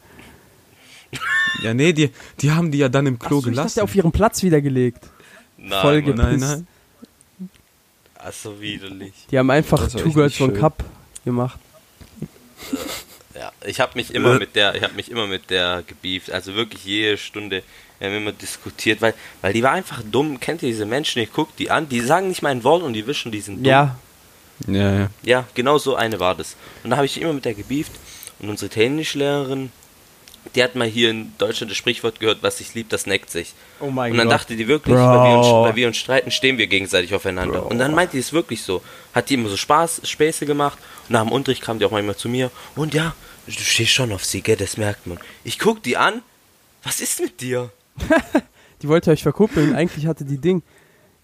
[1.63, 3.69] Ja, nee, die, die haben die ja dann im Klo Achso, ich gelassen.
[3.77, 5.05] dachte, auf ihren Platz wieder gelegt.
[5.59, 6.15] Nein, Voll Mann.
[6.15, 6.51] nein, gepisst.
[6.51, 6.67] nein.
[8.19, 9.13] Ach, so widerlich.
[9.31, 10.53] Die haben einfach Two Girls One.
[10.55, 10.83] Cup
[11.25, 11.59] gemacht.
[13.35, 16.31] Ja, ich habe mich immer mit der, ich habe mich immer mit der gebieft.
[16.31, 17.63] Also wirklich jede Stunde.
[17.99, 20.41] Wir haben immer diskutiert, weil, weil die war einfach dumm.
[20.41, 21.21] Kennt ihr diese Menschen?
[21.23, 23.65] Ich guck die an, die sagen nicht mal ein Wort und die wischen diesen dumm.
[23.67, 23.97] Ja,
[24.67, 25.11] Ja, ja.
[25.23, 26.57] Ja, genau so eine war das.
[26.85, 27.93] Und da habe ich immer mit der gebieft.
[28.39, 29.71] Und unsere Technischlehrerin,
[30.55, 33.53] die hat mal hier in Deutschland das Sprichwort gehört, was sich liebt, das neckt sich.
[33.81, 34.35] oh mein Und dann Gott.
[34.41, 35.65] dachte die wirklich, weil wir, uns, Bro.
[35.65, 37.67] weil wir uns streiten, stehen wir gegenseitig aufeinander.
[37.67, 38.83] Und dann meinte die es wirklich so.
[39.15, 40.79] Hat die immer so Spaß, Späße gemacht.
[41.09, 42.51] Und nach dem Unterricht kam die auch manchmal zu mir.
[42.75, 43.15] Und ja,
[43.47, 45.19] du stehst schon auf sie, gell, das merkt man.
[45.45, 46.23] Ich guck die an.
[46.83, 47.71] Was ist mit dir?
[48.83, 49.75] Die wollte euch verkuppeln.
[49.75, 50.63] Eigentlich hatte die Ding.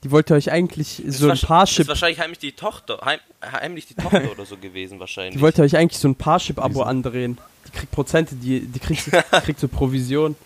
[0.06, 1.80] Die wollte euch eigentlich Das so ein Parship.
[1.80, 5.34] ist wahrscheinlich heimlich die Tochter, heim, heimlich die Tochter oder so gewesen wahrscheinlich.
[5.34, 7.38] Die wollte euch eigentlich so ein Parship-Abo andrehen.
[7.66, 10.36] Die kriegt Prozente, die, die kriegt, die kriegt so Provision.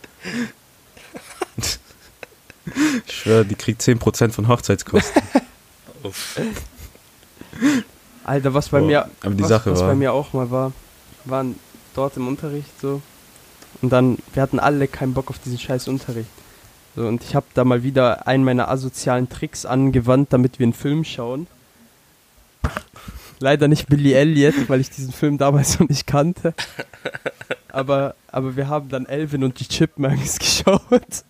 [3.06, 5.20] Ich schwör, die kriegt 10% von Hochzeitskosten.
[8.24, 10.50] Alter, was bei Boah, mir, aber die was, Sache was war- bei mir auch mal
[10.50, 10.72] war,
[11.26, 11.56] waren
[11.94, 13.02] dort im Unterricht so.
[13.82, 16.30] Und dann, wir hatten alle keinen Bock auf diesen scheiß Unterricht.
[17.00, 20.74] So, und ich habe da mal wieder einen meiner asozialen Tricks angewandt, damit wir einen
[20.74, 21.46] Film schauen.
[23.38, 26.52] Leider nicht Billy Elliot, weil ich diesen Film damals noch nicht kannte.
[27.72, 31.24] Aber, aber wir haben dann Elvin und die Chipmunks geschaut.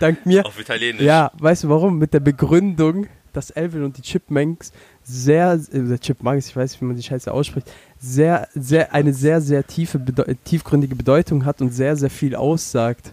[0.00, 0.44] Dank mir.
[0.44, 1.02] Auf Italienisch.
[1.02, 1.98] Ja, weißt du warum?
[1.98, 4.72] Mit der Begründung, dass Elvin und die Chipmunks
[5.04, 7.70] sehr, äh, Chipmunks, ich weiß nicht, wie man die Scheiße ausspricht,
[8.00, 13.12] sehr, sehr, eine sehr, sehr tiefe, Bedeu tiefgründige Bedeutung hat und sehr, sehr viel aussagt.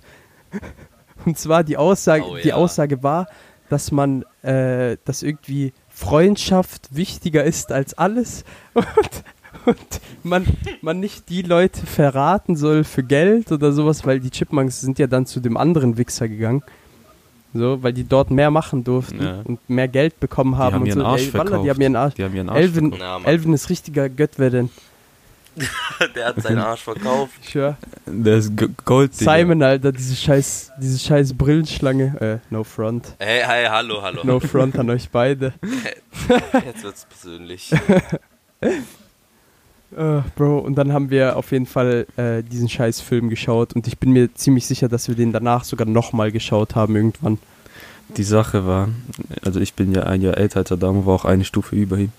[1.25, 2.55] Und zwar die Aussage, Oh, die ja.
[2.55, 3.27] Aussage war,
[3.69, 8.85] dass man, äh, dass irgendwie Freundschaft wichtiger ist als alles und,
[9.65, 9.77] und
[10.23, 10.45] man,
[10.81, 15.07] man nicht die Leute verraten soll für Geld oder sowas, weil die Chipmunks sind ja
[15.07, 16.63] dann zu dem anderen Wichser gegangen.
[17.53, 19.41] So, weil die dort mehr machen durften Ja.
[19.43, 20.75] und mehr Geld bekommen haben.
[20.75, 21.05] haben und ihren so.
[21.05, 21.65] Arsch Ey, verkauft.
[21.65, 22.13] die haben ihren Arsch.
[22.15, 23.25] Die haben ihren Arsch Elvin, verkauft.
[23.27, 24.69] Elvin ist richtiger Göttwer denn.
[26.15, 27.33] Der hat seinen Arsch verkauft.
[27.49, 27.77] Schwör.
[28.05, 28.51] Der ist
[28.85, 29.13] Gold.
[29.13, 32.41] Simon, Alter, diese scheiß, diese scheiß Brillenschlange.
[32.49, 33.15] Äh, no front.
[33.19, 34.21] Hey, hey, hallo, hallo.
[34.23, 35.53] No front an euch beide.
[36.65, 37.71] Jetzt wird's persönlich.
[38.61, 38.79] Äh,
[40.35, 43.97] Bro, und dann haben wir auf jeden Fall äh, diesen scheiß Film geschaut und ich
[43.97, 47.39] bin mir ziemlich sicher, dass wir den danach sogar nochmal geschaut haben irgendwann.
[48.15, 48.89] Die Sache war,
[49.43, 52.11] also ich bin ja ein Jahr älter als Adamo, war auch eine Stufe über ihm.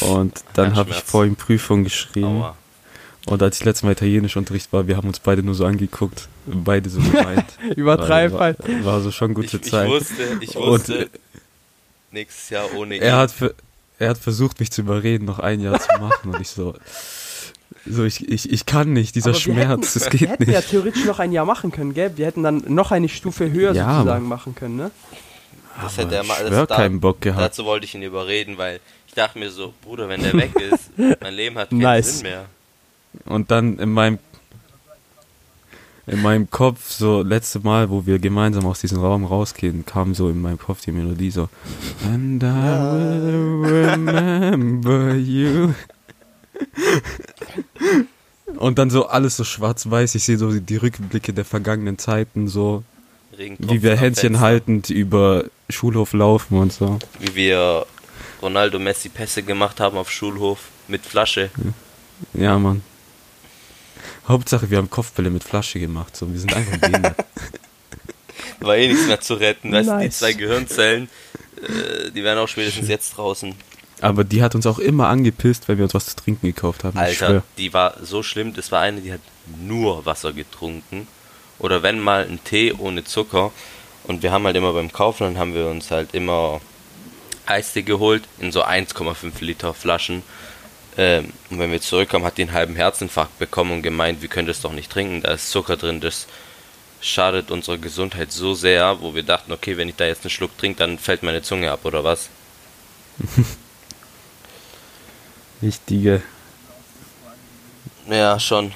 [0.00, 2.26] Und dann habe ich vor ihm Prüfung geschrieben.
[2.42, 2.56] Aua.
[3.26, 6.28] Und als ich letztes Mal Italienischunterricht war, wir haben uns beide nur so angeguckt.
[6.46, 7.44] Beide so gemeint.
[7.76, 8.84] Übertreib war, halt.
[8.84, 9.88] war so schon gute Ich, ich Zeit.
[9.88, 11.08] wusste, ich Und, wusste, äh,
[12.10, 13.16] nächstes Jahr ohne er ihn.
[13.16, 13.54] hat, ver-
[14.00, 16.30] er hat versucht, mich zu überreden, noch ein Jahr zu machen.
[16.34, 16.74] Und ich so,
[17.86, 20.58] so ich, ich, ich kann nicht, dieser wir Schmerz, hätten, das Wir geht hätten ja
[20.58, 20.70] nicht.
[20.70, 22.12] theoretisch noch ein Jahr machen können, gell?
[22.16, 24.90] Wir hätten dann noch eine Stufe höher Ja, sozusagen machen können, ne?
[25.80, 27.40] Das Aber hätte er ich mal, das schwör da- keinen Bock gehabt.
[27.40, 28.80] Dazu wollte ich ihn überreden, weil
[29.12, 32.20] ich dachte mir so, Bruder, wenn der weg ist, mein Leben hat keinen Nice.
[32.20, 32.46] Sinn mehr.
[33.26, 34.18] Und dann in meinem
[36.06, 40.30] in meinem Kopf, so letzte Mal, wo wir gemeinsam aus diesem Raum rausgehen, kam so
[40.30, 41.50] in meinem Kopf die Melodie so
[42.06, 45.74] And I will remember you.
[48.56, 50.14] Und dann so alles so schwarz-weiß.
[50.14, 52.82] Ich sehe so die Rückblicke der vergangenen Zeiten, so
[53.36, 56.98] wie wir Händchen haltend über Schulhof laufen und so.
[57.20, 57.86] Wie wir
[58.42, 61.50] Ronaldo Messi Pässe gemacht haben auf Schulhof mit Flasche.
[62.34, 62.82] Ja, Mann.
[64.26, 66.16] Hauptsache, wir haben Kopfbälle mit Flasche gemacht.
[66.16, 67.16] So, wir sind einfach behindert.
[68.60, 69.72] War eh nichts mehr zu retten.
[69.72, 71.08] Weißt du, die zwei Gehirnzellen,
[71.56, 73.54] äh, die wären auch spätestens jetzt draußen.
[74.00, 76.98] Aber die hat uns auch immer angepisst, wenn wir uns was zu trinken gekauft haben.
[76.98, 78.52] Alter, die war so schlimm.
[78.54, 79.20] Das war eine, die hat
[79.60, 81.06] nur Wasser getrunken.
[81.58, 83.52] Oder wenn mal ein Tee ohne Zucker.
[84.04, 86.60] Und wir haben halt immer beim Kaufland haben wir uns halt immer
[87.52, 90.22] Eistee geholt in so 1,5 Liter Flaschen.
[90.96, 94.48] Ähm, und wenn wir zurückkommen, hat die einen halben Herzinfarkt bekommen und gemeint, wir können
[94.48, 96.26] das doch nicht trinken, da ist Zucker drin, das
[97.00, 100.56] schadet unserer Gesundheit so sehr, wo wir dachten, okay, wenn ich da jetzt einen Schluck
[100.58, 102.28] trinke, dann fällt meine Zunge ab oder was.
[105.62, 106.22] Richtige,
[108.10, 108.72] Ja, schon.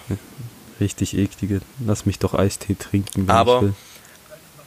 [0.80, 1.60] richtig eklige.
[1.84, 3.26] Lass mich doch Eistee trinken.
[3.26, 3.74] wenn Aber- ich will.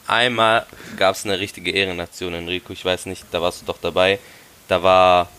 [0.10, 0.66] Einmal
[0.98, 2.74] gab es eine richtige Ehrenaktion, Enrico.
[2.74, 4.20] Ich weiß nicht, da warst du doch dabei.
[4.68, 5.30] Da war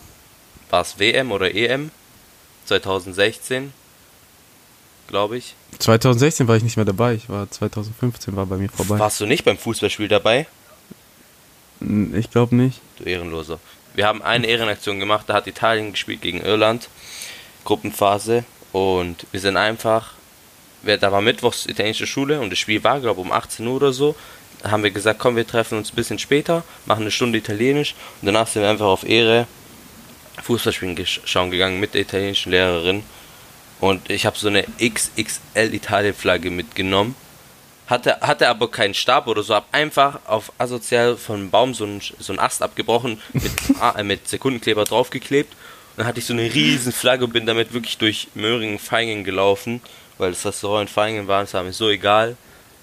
[0.71, 1.91] war es WM oder EM
[2.65, 3.73] 2016,
[5.07, 5.55] glaube ich.
[5.79, 7.15] 2016 war ich nicht mehr dabei.
[7.15, 8.97] Ich war 2015 war bei mir vorbei.
[8.97, 10.47] Warst du nicht beim Fußballspiel dabei?
[12.13, 12.79] Ich glaube nicht.
[12.97, 13.59] Du Ehrenloser.
[13.93, 16.87] Wir haben eine Ehrenaktion gemacht, da hat Italien gespielt gegen Irland,
[17.65, 18.45] Gruppenphase.
[18.71, 20.13] Und wir sind einfach,
[20.83, 23.91] da war mittwochs italienische Schule und das Spiel war, glaube ich, um 18 Uhr oder
[23.91, 24.15] so.
[24.63, 27.95] Da haben wir gesagt, komm, wir treffen uns ein bisschen später, machen eine Stunde Italienisch
[28.21, 29.47] und danach sind wir einfach auf Ehre
[30.41, 33.03] Fußballspielen schauen gegangen mit der italienischen Lehrerin.
[33.79, 37.15] Und ich habe so eine XXL Italien-Flagge mitgenommen.
[37.87, 41.83] Hatte, hatte aber keinen Stab oder so, hab einfach auf asozial von einem Baum so
[41.83, 43.51] einen, so einen Ast abgebrochen, mit,
[43.97, 45.51] äh, mit Sekundenkleber draufgeklebt.
[45.51, 49.23] Und dann hatte ich so eine riesen Flagge und bin damit wirklich durch Möhringen, Feingen
[49.23, 49.81] gelaufen,
[50.17, 52.37] weil das Restaurant in Feingen war, das war mir so egal.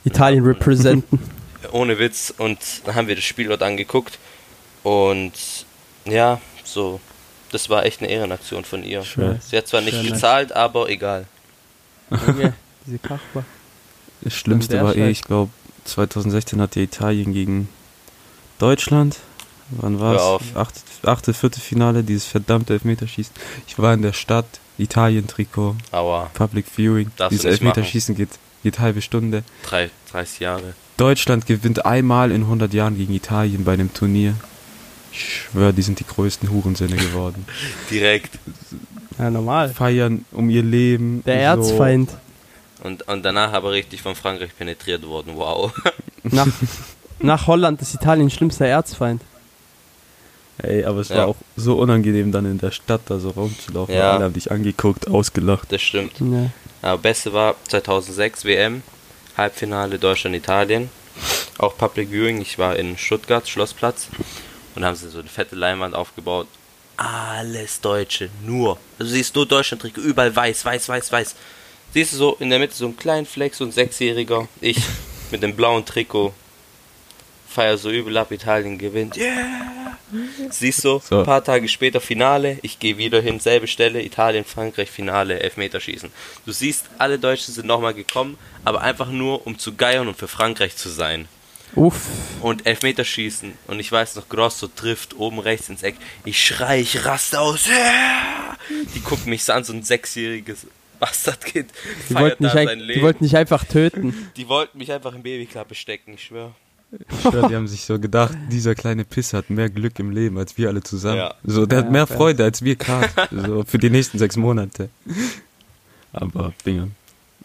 [0.05, 1.19] Italien representen.
[1.73, 2.33] Ohne Witz.
[2.37, 4.19] Und dann haben wir das Spiel dort angeguckt.
[4.83, 5.33] Und
[6.05, 7.01] ja, so,
[7.51, 9.05] das war echt eine Ehrenaktion von ihr.
[9.05, 9.41] Schön.
[9.41, 10.13] Sie hat zwar nicht Schön, nice.
[10.13, 11.27] gezahlt, aber egal.
[12.11, 12.55] Junge,
[12.87, 13.45] diese Kachba.
[14.23, 15.11] Das Schlimmste war eh, Scheiß.
[15.11, 15.51] ich glaube,
[15.85, 17.69] 2016 hatte Italien gegen
[18.59, 19.17] Deutschland.
[19.71, 20.57] Wann war es?
[20.57, 23.35] Achte, achte, vierte Finale, dieses verdammte Elfmeterschießen.
[23.67, 24.47] Ich war in der Stadt,
[24.79, 27.11] Italien-Trikot, Aua, Public Viewing.
[27.17, 27.53] Darfst dieses machen.
[27.53, 28.31] Elfmeterschießen geht,
[28.63, 29.45] geht halbe Stunde.
[29.63, 30.73] drei, 30 Jahre.
[30.99, 34.35] Deutschland gewinnt einmal in 100 Jahren gegen Italien bei einem Turnier.
[35.13, 37.47] Ich schwör, die sind die größten Hurensöhne geworden.
[37.91, 38.39] Direkt.
[39.19, 39.71] Ja, normal.
[39.71, 41.23] Feiern um ihr Leben.
[41.25, 41.71] Der so.
[41.71, 42.11] Erzfeind.
[42.83, 45.33] Und, und danach aber richtig von Frankreich penetriert worden.
[45.35, 45.73] Wow.
[46.25, 46.47] Nach,
[47.21, 49.23] nach Holland ist Italien schlimmster Erzfeind.
[50.59, 51.19] Ey, aber es Ja.
[51.19, 53.95] war auch so unangenehm, dann in der Stadt da so rumzulaufen.
[53.95, 54.13] Ja.
[54.13, 55.73] Alle haben dich angeguckt, ausgelacht.
[55.73, 56.13] Das stimmt.
[56.21, 56.51] Ja.
[56.83, 58.83] Aber Beste war 2006 WM,
[59.39, 60.91] Halbfinale Deutschland-Italien.
[61.59, 64.09] Auch Public Viewing, ich war in Stuttgart, Schlossplatz.
[64.75, 66.47] Und haben sie so eine fette Leinwand aufgebaut.
[66.97, 68.79] Alles Deutsche, nur.
[68.99, 71.37] Also siehst nur Deutschland-Trikot, überall weiß, weiß, weiß, weiß.
[71.95, 74.49] Siehst du so in der Mitte so einen kleinen Fleck, so ein Sechsjähriger.
[74.61, 74.79] Ich
[75.31, 76.35] mit dem blauen Trikot.
[77.59, 79.17] Feier so übel ab, Italien gewinnt.
[79.17, 79.33] Yeah!
[80.49, 81.19] Siehst du, So.
[81.19, 86.09] ein paar Tage später Finale, ich gehe wieder hin, selbe Stelle, Italien, Frankreich, Finale, Elfmeterschießen.
[86.47, 90.29] Du siehst, alle Deutschen sind nochmal gekommen, aber einfach nur, um zu geiern und für
[90.29, 91.27] Frankreich zu sein.
[91.75, 92.01] Uff.
[92.43, 93.53] Und Elfmeterschießen.
[93.67, 95.97] Und ich weiß noch, Grosso trifft oben rechts ins Eck.
[96.25, 97.67] Ich schrei, ich raste aus.
[97.67, 98.57] Yeah!
[98.95, 100.69] Die gucken mich so an, so ein sechsjähriges
[101.01, 101.73] Bastardkind
[102.09, 104.31] Die wollten, die wollten nicht einfach töten.
[104.37, 106.55] Die wollten mich einfach in Babyklappe stecken, ich schwör.
[106.91, 110.39] Ich schwör, die haben sich so gedacht, dieser kleine Piss hat mehr Glück im Leben
[110.39, 111.19] als wir alle zusammen.
[111.19, 111.35] Ja.
[111.45, 112.07] So, der Ja, hat mehr.
[112.07, 113.09] Freude als wir gerade.
[113.31, 114.89] So, für die nächsten sechs Monate.
[116.13, 116.91] Aber, Dinge.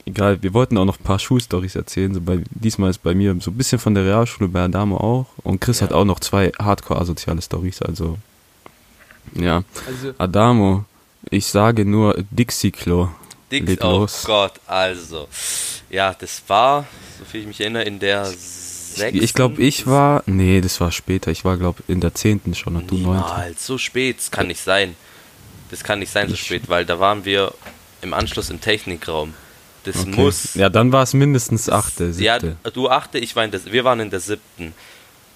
[0.05, 2.13] Egal, wir wollten auch noch ein paar Schulstories erzählen.
[2.13, 5.27] So bei, diesmal ist bei mir so ein bisschen von der Realschule bei Adamo auch.
[5.43, 5.87] Und Chris Ja.
[5.87, 7.81] hat auch noch zwei hardcore-asoziale Stories.
[7.81, 8.17] Also,
[9.35, 9.63] ja.
[9.87, 10.85] Also, Adamo,
[11.29, 13.09] ich sage nur Dixie-Klo.
[13.51, 14.23] Dix, Leg oh los.
[14.25, 15.27] Gott, also.
[15.89, 16.85] Ja, das war,
[17.19, 18.25] soviel ich mich erinnere, in der
[18.95, 19.23] sechsten.
[19.23, 20.23] Ich glaube, ich war.
[20.25, 21.31] Nee, das war später.
[21.31, 23.23] Ich war, glaube in der zehnten schon und du neunte.
[23.23, 24.95] Niemals, so spät, das kann nicht sein.
[25.71, 27.53] Das kann nicht sein so Ich- spät, weil da waren wir
[28.01, 29.33] im Anschluss im Technikraum.
[29.85, 30.11] Das Okay.
[30.11, 30.53] muss.
[30.53, 32.55] Ja, dann war es mindestens achte, Ja, siebte.
[32.73, 34.73] du achte, ich war in der, wir waren in der siebten.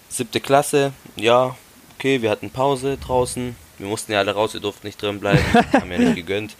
[0.09, 1.55] Siebte Klasse, ja,
[1.97, 3.55] okay, wir hatten Pause draußen.
[3.77, 5.43] Wir mussten ja alle raus, wir durften nicht drin bleiben.
[5.73, 6.55] haben ja nicht gegönnt.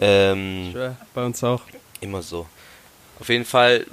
[0.00, 1.62] Ähm, schwör, bei uns auch.
[2.00, 2.46] immer so.
[3.18, 3.84] Auf jeden Fall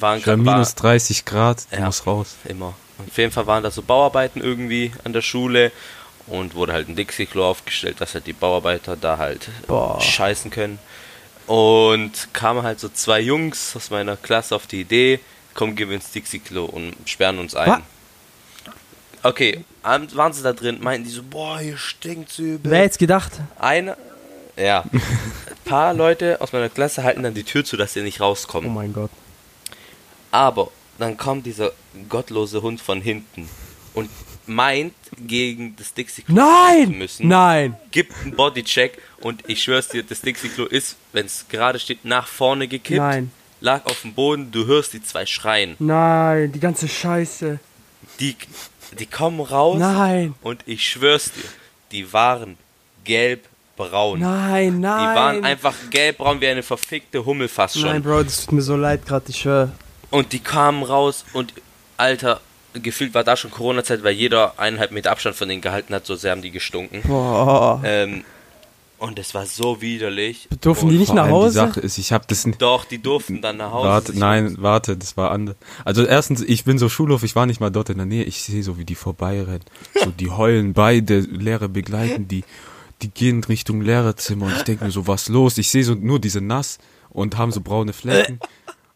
[0.00, 1.86] waren war- minus 30 Grad, du Ja.
[1.86, 2.36] musst raus.
[2.44, 2.74] Immer.
[3.06, 5.70] Auf jeden Fall waren da so Bauarbeiten irgendwie an der Schule
[6.26, 10.00] und wurde halt ein Dixie-Klo aufgestellt, dass halt die Bauarbeiter da halt Boah.
[10.00, 10.78] scheißen können.
[11.46, 15.20] Und kamen halt so zwei Jungs aus meiner Klasse auf die Idee,
[15.54, 17.68] komm, gehen wir ins Dixie-Klo und sperren uns ein.
[17.68, 17.82] Wa-
[19.22, 22.70] Okay, abends waren sie da drin, meinten die so, boah, hier stinkt's übel.
[22.70, 23.32] Wer hätte gedacht?
[23.58, 23.96] Eine,
[24.56, 25.00] ja, ein
[25.64, 28.72] paar Leute aus meiner Klasse halten dann die Tür zu, dass sie nicht Oh rauskommen.
[28.72, 29.10] mein Gott.
[30.36, 31.72] Aber dann kommt dieser
[32.10, 33.48] gottlose Hund von hinten
[33.94, 34.10] und
[34.44, 36.90] meint, gegen das Dixie-Klo zu Nein!
[36.90, 37.26] müssen.
[37.26, 37.74] Nein!
[37.90, 42.26] Gibt einen Bodycheck und ich schwör's dir, das Dixie-Klo ist, wenn es gerade steht, nach
[42.26, 42.98] vorne gekippt.
[42.98, 43.30] Nein.
[43.62, 45.74] Lag auf dem Boden, du hörst die zwei schreien.
[45.78, 47.58] Nein, die ganze Scheiße.
[48.20, 48.36] Die,
[48.98, 50.34] die kommen raus Nein!
[50.42, 51.48] und ich schwör's dir,
[51.92, 52.58] die waren
[53.04, 54.20] gelb-braun.
[54.20, 55.00] Nein, nein!
[55.00, 57.88] Die waren einfach gelb-braun wie eine verfickte Hummel fast schon.
[57.88, 59.72] Nein, Bro, das tut mir so leid gerade, ich schwör.
[60.10, 61.52] Und die kamen raus und
[61.96, 62.40] Alter,
[62.74, 66.14] gefühlt war da schon Corona-Zeit, weil jeder eineinhalb Meter Abstand von denen gehalten hat, so
[66.14, 67.02] sehr haben die gestunken.
[67.06, 67.80] Boah.
[67.84, 68.24] Ähm,
[68.98, 70.48] und es war so widerlich.
[70.60, 71.48] Durften und die nicht nach Hause?
[71.48, 72.62] Die Sache ist, ich habe das nicht.
[72.62, 73.88] Doch, die durften dann nach Hause.
[73.88, 75.56] Warte, nein, warte, das war anders.
[75.84, 78.24] Also erstens, ich bin so Schulhof, ich war nicht mal dort in der Nähe.
[78.24, 79.64] Ich sehe so, wie die vorbeirennen.
[80.02, 82.44] So, die heulen beide, Lehrer begleiten die.
[83.02, 85.58] Die gehen Richtung Lehrerzimmer und ich denke mir so, was los?
[85.58, 86.78] Ich sehe so nur diese nass
[87.10, 88.40] und haben so braune Flecken.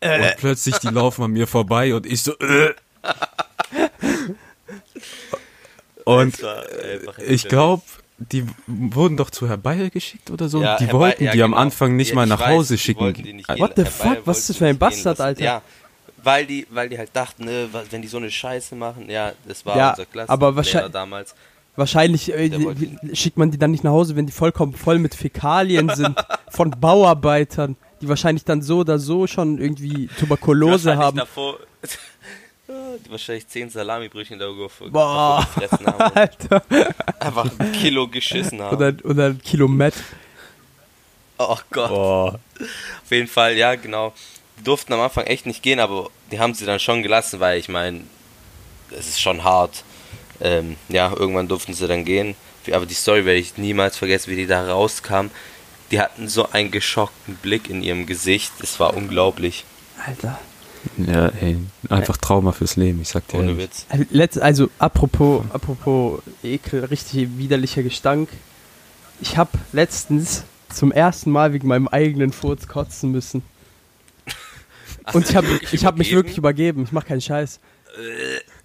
[0.03, 2.75] Und plötzlich, die laufen an mir vorbei und ich so, äh.
[6.05, 7.83] Und war einfach ich glaube,
[8.19, 10.63] die wurden doch zu Herbei geschickt oder so.
[10.63, 11.63] Ja, die herbei- wollten ja, die am genau.
[11.63, 13.07] Anfang nicht Ja, mal nach weiß, Hause schicken.
[13.59, 14.19] What the herbei fuck?
[14.27, 15.21] Was ist das für ein Bastard.
[15.21, 15.43] Alter?
[15.43, 15.63] Ja,
[16.23, 19.65] weil die, weil die halt dachten, ne, wenn die so eine Scheiße machen, ja, das
[19.65, 21.35] war Ja, unser Klasse aber wahrscheinlich- damals.
[21.77, 22.51] Wahrscheinlich äh,
[23.15, 26.15] schickt man die dann nicht nach Hause, wenn die vollkommen voll mit Fäkalien sind
[26.51, 31.19] von Bauarbeitern, die wahrscheinlich dann so oder so schon irgendwie Tuberkulose haben.
[31.19, 31.59] Davor,
[32.69, 35.47] die wahrscheinlich zehn Salamibrötchen davor Boah.
[35.55, 36.63] gefressen haben Alter.
[37.19, 38.77] einfach ein Kilo geschissen haben.
[38.77, 39.95] Oder, oder ein Kilo Met.
[41.39, 41.91] oh Gott.
[41.91, 44.13] Auf jeden Fall, ja, genau.
[44.59, 47.59] Die durften am Anfang echt nicht gehen, aber die haben sie dann schon gelassen, weil
[47.59, 48.03] ich meine,
[48.91, 49.85] es ist schon hart.
[50.41, 52.35] Ähm, ja, irgendwann durften sie dann gehen.
[52.73, 55.31] Aber die Story werde ich niemals vergessen, wie die da rauskamen.
[55.91, 58.53] Die hatten so einen geschockten Blick in ihrem Gesicht.
[58.63, 59.65] Es war unglaublich.
[60.07, 60.39] Alter.
[60.97, 61.59] Ja, ey,
[61.91, 63.39] einfach Trauma fürs Leben, ich sag dir.
[63.39, 63.59] Ohne.
[63.59, 63.87] Witz.
[64.11, 68.31] Letz, also apropos, apropos Ekel, richtig widerlicher Gestank.
[69.21, 73.43] Ich habe letztens zum ersten Mal wegen meinem eigenen Furz kotzen müssen.
[75.13, 76.85] Und ich habe ich hab mich wirklich übergeben.
[76.85, 77.61] Ich mach keinen Scheiß.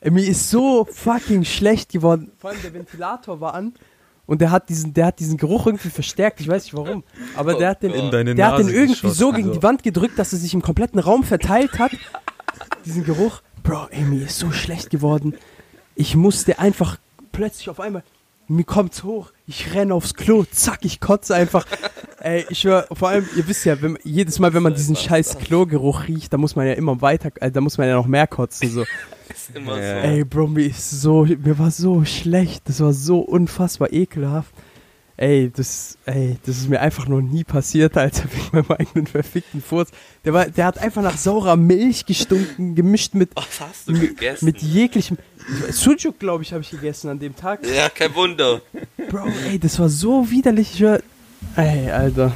[0.02, 2.32] Äh, Mir ist so fucking schlecht geworden.
[2.40, 3.74] Vor allem der Ventilator war an
[4.28, 6.40] und der hat diesen, der hat diesen Geruch irgendwie verstärkt.
[6.42, 7.04] Ich weiß nicht warum.
[7.36, 9.54] Aber Oh der hat den, der hat den Nase irgendwie geschossen, so gegen so.
[9.54, 11.92] die Wand gedrückt, dass er sich im kompletten Raum verteilt hat.
[12.86, 13.42] Diesen Geruch.
[13.64, 15.36] Bro, ey, mir ist so schlecht geworden.
[15.96, 16.98] Ich musste einfach
[17.32, 18.04] plötzlich auf einmal,
[18.48, 21.66] mir kommt's hoch, ich renne aufs Klo, zack, ich kotze einfach.
[22.20, 25.38] Ey, ich schwör, vor allem, ihr wisst ja, wenn, jedes Mal, wenn man diesen scheiß
[25.40, 28.28] Klogeruch riecht, da muss man ja immer weiter, äh, da muss man ja noch mehr
[28.28, 28.84] kotzen, so.
[29.50, 30.02] Ist immer Ja.
[30.02, 30.08] so.
[30.08, 34.54] Ey, Bro, mir ist so, mir war so schlecht, das war so unfassbar ekelhaft.
[35.18, 39.62] Ey, das, ey, das ist mir einfach noch nie passiert, Alter, wegen meinem eigenen verfickten
[39.62, 39.90] Furz.
[40.26, 44.44] Der war, der hat einfach nach saurer Milch gestunken, gemischt mit, Was hast du gegessen?
[44.44, 45.18] mit jeglichem,
[45.72, 47.66] Sujuk, glaube ich, habe ich gegessen an dem Tag.
[47.66, 48.62] ja, kein Wunder.
[49.10, 51.02] Bro, ey, das war so widerlich, ich schwör,
[51.56, 52.34] ey, Alter.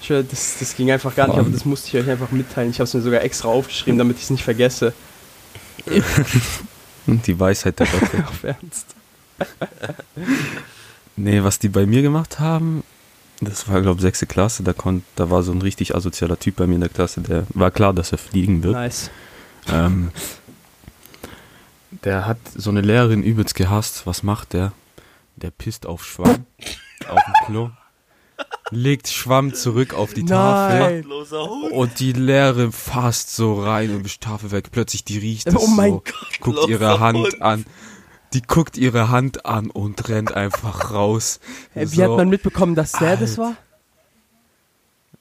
[0.00, 2.68] Ich schwör, das, das ging einfach gar nicht, aber das musste ich euch einfach mitteilen.
[2.70, 4.92] Ich habe es mir sogar extra aufgeschrieben, damit ich es nicht vergesse.
[7.06, 8.18] Die Weisheit der Götter.
[8.28, 8.94] Auf Ernst.
[11.14, 12.82] Nee, was die bei mir gemacht haben,
[13.40, 14.62] Das war, glaube ich, sechste Klasse.
[14.62, 17.20] Da, konnt, da war so ein richtig asozialer Typ bei mir in der Klasse.
[17.20, 18.72] Der war klar, dass er fliegen wird.
[18.72, 19.10] Nice.
[19.68, 20.10] Ähm,
[21.90, 24.06] der hat so eine Lehrerin übelst gehasst.
[24.06, 24.72] Was macht der?
[25.36, 26.46] Der pisst auf Schwamm
[27.08, 27.70] auf dem Klo,
[28.72, 31.04] legt Schwamm zurück auf die Tafel
[31.70, 34.70] und die Lehrerin fasst so rein und wischt Tafel weg.
[34.72, 36.02] Plötzlich die riecht es Oh mein so,
[36.40, 37.42] guckt loser ihre Hand Hund.
[37.42, 37.66] an.
[38.32, 41.38] Die guckt ihre Hand an und rennt einfach raus.
[41.74, 42.02] Äh, Wie So.
[42.04, 43.56] hat man mitbekommen, dass der das war?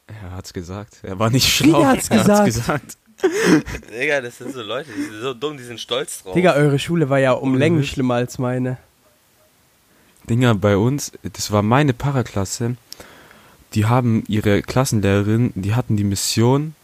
[0.07, 0.99] Er hat's gesagt.
[1.03, 1.83] Er war nicht schlau.
[1.85, 2.39] hat's er gesagt?
[2.39, 2.97] Hat's gesagt.
[3.91, 6.33] Digga, das sind so Leute, die sind so dumm, die sind stolz drauf.
[6.33, 8.77] Digga, eure Schule war ja um Längen schlimmer als meine.
[10.29, 12.77] Dinger bei uns, das war meine Paraklasse.
[13.73, 16.75] Die haben ihre Klassenlehrerin, die hatten die Mission,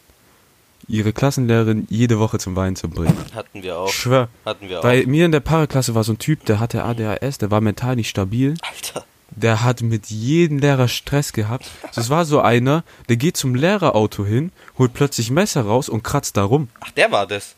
[0.87, 3.17] ihre Klassenlehrerin jede Woche zum Weinen zu bringen.
[3.35, 3.89] Hatten wir auch.
[3.89, 4.29] Schwör.
[4.45, 5.05] Hatten wir Bei auch.
[5.07, 8.09] mir in der Paraklasse war so ein Typ, der hatte ADHS, der war mental nicht
[8.09, 8.55] stabil.
[8.61, 9.05] Alter.
[9.31, 11.69] Der hat mit jedem Lehrer Stress gehabt.
[11.93, 16.37] Das war so einer, der geht zum Lehrerauto hin, holt plötzlich Messer raus und kratzt
[16.37, 16.69] da rum.
[16.79, 17.55] Ach, der war das.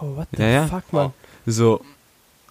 [0.00, 0.66] Oh, what the Ja, ja.
[0.66, 1.12] fuck, man.
[1.46, 1.80] So.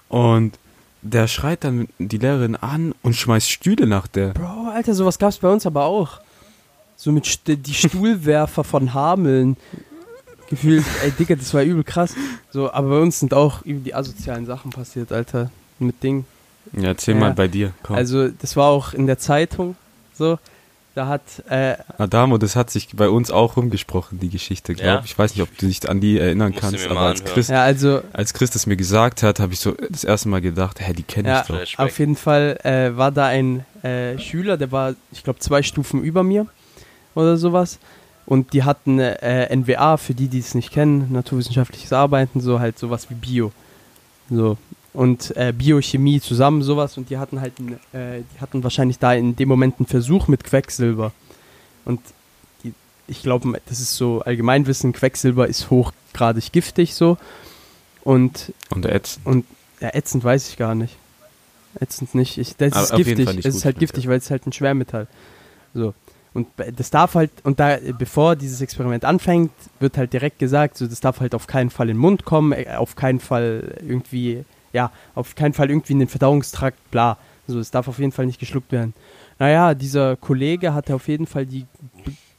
[0.08, 0.58] Und
[1.02, 4.30] der schreit dann die Lehrerin an und schmeißt Stühle nach der.
[4.30, 6.20] Bro, Alter, sowas gab's bei uns aber auch.
[6.96, 9.58] So mit St die Stuhlwerfer von Hameln.
[10.50, 12.14] Gefühlt, ey Digga, das war übel krass.
[12.52, 15.50] So, aber bei uns sind auch übel die asozialen Sachen passiert, Alter.
[15.80, 16.26] Mit Ding.
[16.74, 17.22] Ja, erzähl Ja.
[17.22, 17.72] mal bei dir.
[17.84, 17.96] Komm.
[17.96, 19.76] Also, das war auch in der Zeitung
[20.14, 20.38] so.
[20.94, 25.00] Da hat, äh, Adamo, das hat sich bei uns auch rumgesprochen, die Geschichte, glaube Ja?
[25.00, 25.12] ich.
[25.12, 27.24] Ich weiß nicht, ob du dich an die erinnern Musst kannst, aber als.
[27.24, 30.42] Chris, ja, also, als Chris das mir gesagt hat, habe ich so das erste Mal
[30.42, 31.36] gedacht, hä, die kenne Ja.
[31.42, 31.56] ich doch.
[31.56, 31.86] Flashback.
[31.86, 36.04] Auf jeden Fall äh, war da ein äh, Schüler, der war, ich glaube, zwei Stufen
[36.04, 36.46] über mir
[37.16, 37.80] oder sowas.
[38.26, 42.78] Und die hatten äh, NWA, für die, die es nicht kennen, naturwissenschaftliches Arbeiten, so halt
[42.78, 43.54] sowas wie Bio.
[44.30, 44.58] So.
[44.94, 46.98] Und äh, Biochemie zusammen, sowas.
[46.98, 50.28] Und die hatten halt, ein, äh, die hatten wahrscheinlich da in dem Moment einen Versuch
[50.28, 51.14] mit Quecksilber.
[51.86, 52.02] Und
[52.64, 52.74] die,
[53.08, 57.18] ich glaube, das ist so Allgemeinwissen, Quecksilber ist hochgradig giftig so.
[58.04, 59.26] Und Und ätzend.
[59.26, 59.46] und
[59.80, 60.98] ja, ätzend weiß ich gar nicht.
[61.80, 62.38] Ätzend nicht.
[62.38, 63.46] Ich, das Aber ist giftig.
[63.46, 65.08] Es ist halt giftig, weil es halt ein Schwermetall.
[65.74, 65.94] So.
[66.34, 70.88] Und das darf halt, und da, bevor dieses Experiment anfängt, wird halt direkt gesagt, so,
[70.88, 74.46] das darf halt auf keinen Fall in den Mund kommen, äh, auf keinen Fall irgendwie,
[74.74, 77.18] ja, auf keinen Fall irgendwie in den Verdauungstrakt, bla.
[77.48, 78.94] So, es darf auf jeden Fall nicht geschluckt werden.
[79.40, 81.66] Naja, dieser Kollege hatte auf jeden Fall die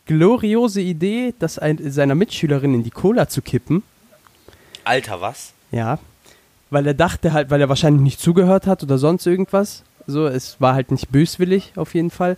[0.06, 3.82] gloriose Idee, das ein, seiner Mitschülerin in die Cola zu kippen.
[4.84, 5.52] Alter, was?
[5.70, 5.98] Ja.
[6.70, 9.82] Weil er dachte halt, weil er wahrscheinlich nicht zugehört hat oder sonst irgendwas.
[10.06, 12.36] So, es war halt nicht böswillig auf jeden Fall.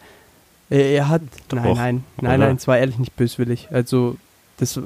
[0.70, 1.22] Er, er hat.
[1.48, 2.46] Doch, nein, nein, nein, oder?
[2.48, 3.68] nein, es war ehrlich nicht böswillig.
[3.70, 4.16] Also,
[4.58, 4.80] das.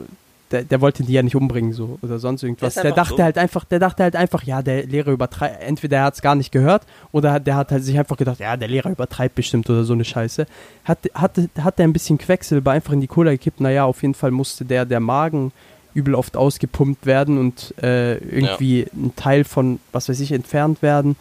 [0.51, 2.75] Der, der wollte die ja nicht umbringen, so oder sonst irgendwas.
[2.75, 3.25] Der dachte dumm.
[3.25, 5.63] halt einfach, der dachte halt einfach, ja, der Lehrer übertreibt.
[5.63, 8.41] Entweder er hat es gar nicht gehört oder hat, der hat halt sich einfach gedacht,
[8.41, 10.47] ja, der Lehrer übertreibt bestimmt oder so eine Scheiße.
[10.85, 13.61] Hat, hatte, hat der ein bisschen Quecksilber einfach in die Cola gekippt.
[13.61, 15.53] Naja, auf jeden Fall musste der, der Magen
[15.95, 21.17] übel oft ausgepumpt werden und äh, irgendwie ein Teil von, was weiß ich, entfernt werden.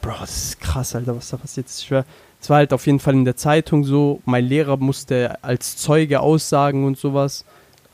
[0.00, 1.68] Bro, das ist krass, Alter, was da passiert.
[1.68, 2.04] Ich schwör,
[2.40, 4.20] es war halt auf jeden Fall in der Zeitung so.
[4.24, 7.44] Mein Lehrer musste als Zeuge aussagen und sowas.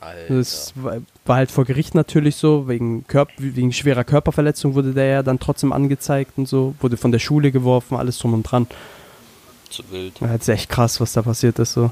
[0.05, 0.35] Alter.
[0.35, 5.23] Das war, halt vor Gericht natürlich so, wegen, Körp wegen schwerer Körperverletzung wurde der ja
[5.23, 8.67] dann trotzdem angezeigt und so, wurde von der Schule geworfen, alles drum und dran.
[9.69, 10.13] Zu wild.
[10.19, 11.91] Das ist echt krass, was da passiert ist so.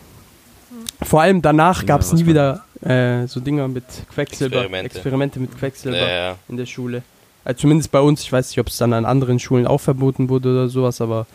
[1.01, 4.85] Vor allem danach gab es nie wieder äh, so Dinger mit Quecksilber, Experimente.
[4.85, 6.35] Experimente, mit Quecksilber Ja, ja.
[6.47, 7.03] in der Schule.
[7.43, 10.29] Also zumindest bei uns, ich weiß nicht, ob es dann an anderen Schulen auch verboten
[10.29, 11.25] wurde oder sowas, aber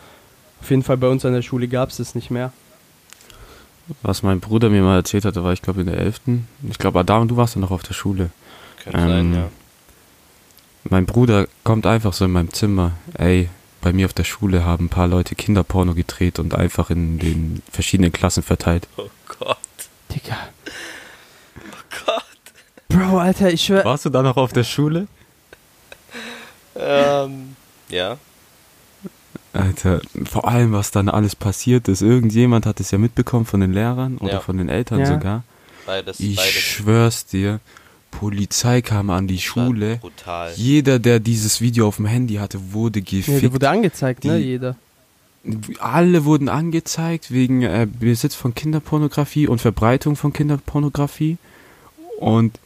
[0.61, 2.51] auf jeden Fall bei uns an der Schule gab es das nicht mehr.
[4.03, 6.21] Was mein Bruder mir mal erzählt hat, da war ich glaube in der 11.
[6.69, 8.29] Ich glaube, Adam, du warst ja noch auf der Schule.
[8.83, 9.49] Könnte Ähm, sein, ja.
[10.89, 12.93] Mein Bruder kommt einfach so in meinem Zimmer.
[13.15, 13.49] Ey,
[13.81, 17.61] bei mir auf der Schule haben ein paar Leute Kinderporno gedreht und einfach in den
[17.71, 18.87] verschiedenen Klassen verteilt.
[18.97, 19.57] Oh Gott.
[20.13, 20.37] Digga.
[21.57, 22.23] Oh Gott.
[22.89, 23.85] Bro, Alter, ich schwör.
[23.85, 25.07] Warst du da noch auf der Schule?
[26.75, 27.55] Ähm,
[27.89, 28.17] ja.
[29.53, 32.01] Alter, vor allem, was dann alles passiert ist.
[32.01, 34.39] Irgendjemand hat es ja mitbekommen von den Lehrern oder Ja.
[34.39, 35.05] von den Eltern Ja.
[35.07, 35.43] sogar.
[35.85, 36.51] Beides, Ich beides.
[36.53, 37.59] schwör's dir,
[38.11, 39.97] Polizei kam an die Schule.
[39.97, 40.51] Brutal.
[40.55, 43.41] Jeder, der dieses Video auf dem Handy hatte, wurde Ja, gefickt.
[43.43, 44.75] der wurde angezeigt, ne, Die- jeder.
[45.79, 51.37] Alle wurden angezeigt wegen äh, Besitz von Kinderpornografie und Verbreitung von Kinderpornografie.
[52.19, 52.59] Und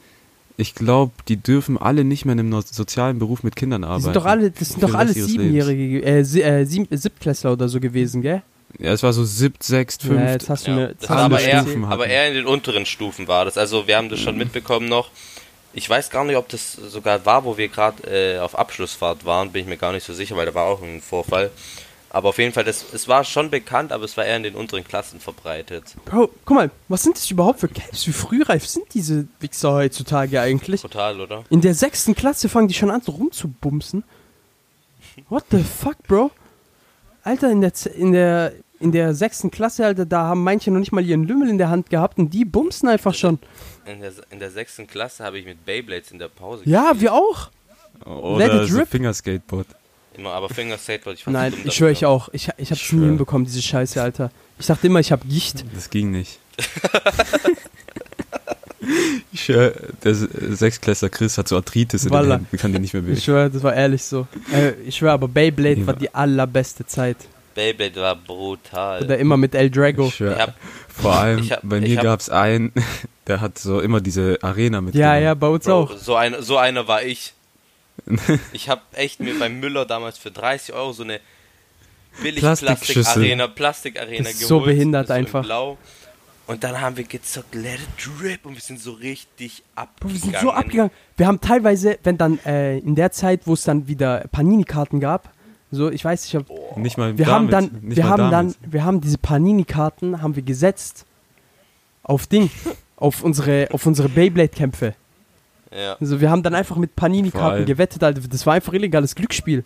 [0.57, 4.03] ich glaube, die dürfen alle nicht mehr in einem sozialen Beruf mit Kindern arbeiten.
[4.03, 6.65] sind doch alle, das sind doch den alle Rest ihres Siebenjährige, ge- äh, sie, äh
[6.65, 8.41] sieb, Siebtklässler oder so gewesen, gell?
[8.79, 10.23] Ja, es war so siebt, sechst, fünft.
[10.25, 10.77] Ja, jetzt hast du Ja.
[10.77, 10.87] mir.
[10.89, 11.85] Das jetzt war aber mir eher, hatten.
[11.85, 13.57] aber eher in den unteren Stufen war das.
[13.57, 15.09] Also wir haben das schon mitbekommen noch.
[15.75, 18.03] Ich weiß gar nicht, ob das sogar war, wo wir gerade
[18.35, 20.81] äh, auf Abschlussfahrt waren, bin ich mir gar nicht so sicher, weil da war auch
[20.83, 21.49] ein Vorfall.
[22.13, 24.53] Aber auf jeden Fall, das, es war schon bekannt, aber es war eher in den
[24.55, 25.95] unteren Klassen verbreitet.
[26.05, 28.05] Bro, guck mal, was sind das überhaupt für Caps?
[28.07, 30.81] Wie frühreif sind diese Wichser heutzutage eigentlich?
[30.83, 31.43] Total, oder?
[31.49, 34.03] In der sechsten Klasse fangen die schon an, so rumzubumsen.
[35.29, 36.29] What the fuck, Bro?
[37.23, 40.91] Alter, in der, in der, in der sechsten Klasse, Alter, da haben manche noch nicht
[40.91, 43.39] mal ihren Lümmel in der Hand gehabt und die bumsen einfach schon.
[43.85, 47.01] In der, in der sechsten Klasse habe ich mit Beyblades in der Pause Ja, gespielt.
[47.01, 47.49] wir auch.
[48.05, 48.07] Let
[48.51, 48.89] Oder it so drip.
[48.89, 49.67] Fingerskateboard.
[50.17, 52.29] Immer, aber Fingerskate wollte ich fast Nein, dumm ich schwöre ich auch.
[52.33, 54.31] Ich, ich hab's nie hinbekommen, diese Scheiße, Alter.
[54.59, 55.65] Ich dachte immer, ich hab Gicht.
[55.73, 56.39] Das ging nicht.
[59.31, 60.27] ich schwör, der S-
[60.59, 62.31] Sechsklässler Chris hat so Arthritis in den.
[62.31, 63.17] Händen, kann den nicht mehr bewegen.
[63.17, 64.27] Ich schwöre, das war ehrlich so.
[64.53, 65.87] Äh, ich schwöre, aber Beyblade Ja.
[65.87, 67.17] war die allerbeste Zeit.
[67.55, 69.03] Beyblade war brutal.
[69.03, 70.07] Oder immer mit El Drago.
[70.07, 70.53] Ich schwör, Ich hab,
[70.89, 72.71] vor allem ich hab- bei mir hab- gab's einen,
[73.27, 74.95] der hat so immer diese Arena mit.
[74.95, 75.97] Ja, ja, bei uns Bro, auch.
[75.97, 77.33] so, ein, so einer war ich.
[78.53, 81.19] Ich habe echt mir beim Müller damals für 30 Euro so eine
[82.21, 83.03] billig Plastikschüssel.
[83.03, 83.95] Plastik-Arena Plastik
[84.41, 85.43] ist so behindert in einfach.
[85.43, 85.77] Blau.
[86.45, 90.13] Und dann haben wir gezockt, let it drip und wir sind so richtig abgegangen.
[90.13, 90.91] wir sind so abgegangen.
[91.15, 95.31] Wir haben teilweise, wenn dann äh, in der Zeit, wo es dann wieder Panini-Karten gab,
[95.71, 96.45] so, ich weiß, ich hab,
[96.77, 98.57] Nicht mal wir haben damit, dann, nicht wir mal haben damit.
[98.61, 101.05] dann, wir haben diese Panini-Karten, haben wir gesetzt
[102.03, 102.51] auf Ding,
[102.97, 104.95] auf unsere, auf unsere Beyblade-Kämpfe.
[105.75, 105.97] Ja.
[105.99, 108.21] Also wir haben dann einfach mit Panini-Karten gewettet, Alter.
[108.21, 109.63] Das war einfach illegales Glücksspiel.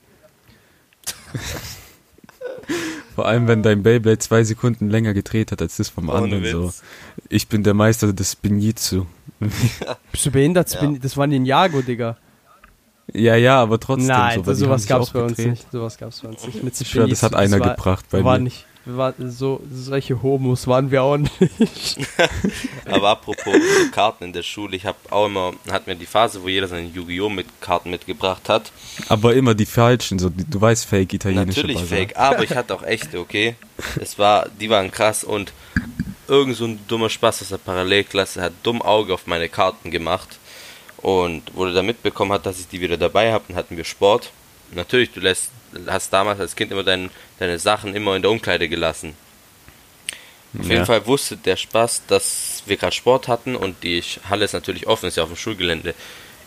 [3.16, 6.46] Vor allem, wenn dein Beyblade zwei Sekunden länger gedreht hat als das vom Ohne anderen.
[6.46, 6.68] So.
[6.68, 6.84] Witz.
[7.30, 9.06] Ich bin der Meister des Binjitsu.
[10.12, 10.72] Bist du behindert?
[10.80, 10.94] Ja.
[11.02, 12.18] Das war ein Ninjago, Digga.
[13.14, 14.08] Ja, ja, aber trotzdem.
[14.08, 15.72] Nein, so, haben sowas gab's bei uns nicht.
[15.72, 16.64] Sowas gab's bei uns nicht.
[16.64, 18.44] Mit Ich schwör, das hat einer war, gebracht bei war mir.
[18.44, 18.67] nicht.
[18.88, 21.98] Wir waren so, solche Homos waren wir auch nicht.
[22.86, 26.42] Aber apropos so Karten in der Schule, ich habe auch immer, hatten wir die Phase,
[26.42, 27.28] wo jeder seine Yu-Gi-Oh!
[27.28, 28.72] mit Karten mitgebracht hat.
[29.10, 31.98] Aber immer die falschen, so, die- du weißt, fake italienische Natürlich Basar.
[31.98, 33.56] fake, aber ich hatte auch echte, okay?
[34.02, 35.52] Es war, die waren krass und
[36.30, 40.40] irgend so ein dummer Spaß aus der Parallelklasse hat dumm Auge auf meine Karten gemacht
[40.98, 44.32] und wurde dann mitbekommen hat, dass ich die wieder dabei habe, dann hatten wir Sport.
[44.74, 45.50] Natürlich, du lässt,
[45.88, 47.10] hast damals als Kind immer dein,
[47.40, 49.14] deine Sachen immer in der Umkleide gelassen.
[50.60, 50.74] Auf Ja.
[50.74, 54.88] jeden Fall wusste der Spaß, dass wir gerade Sport hatten und die Halle ist natürlich
[54.88, 55.94] offen, ist ja auf dem Schulgelände.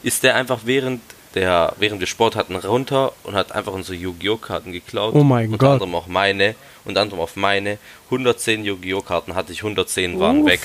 [0.02, 1.00] Ist der einfach während
[1.34, 5.14] der während wir Sport hatten runter und hat einfach unsere Yu-Gi-Oh Karten geklaut.
[5.14, 5.72] Oh mein unter Gott.
[5.74, 10.46] anderem auch meine, unter anderem auf meine 110 Yu-Gi-Oh Karten hatte ich 110 waren Uff.
[10.48, 10.60] weg.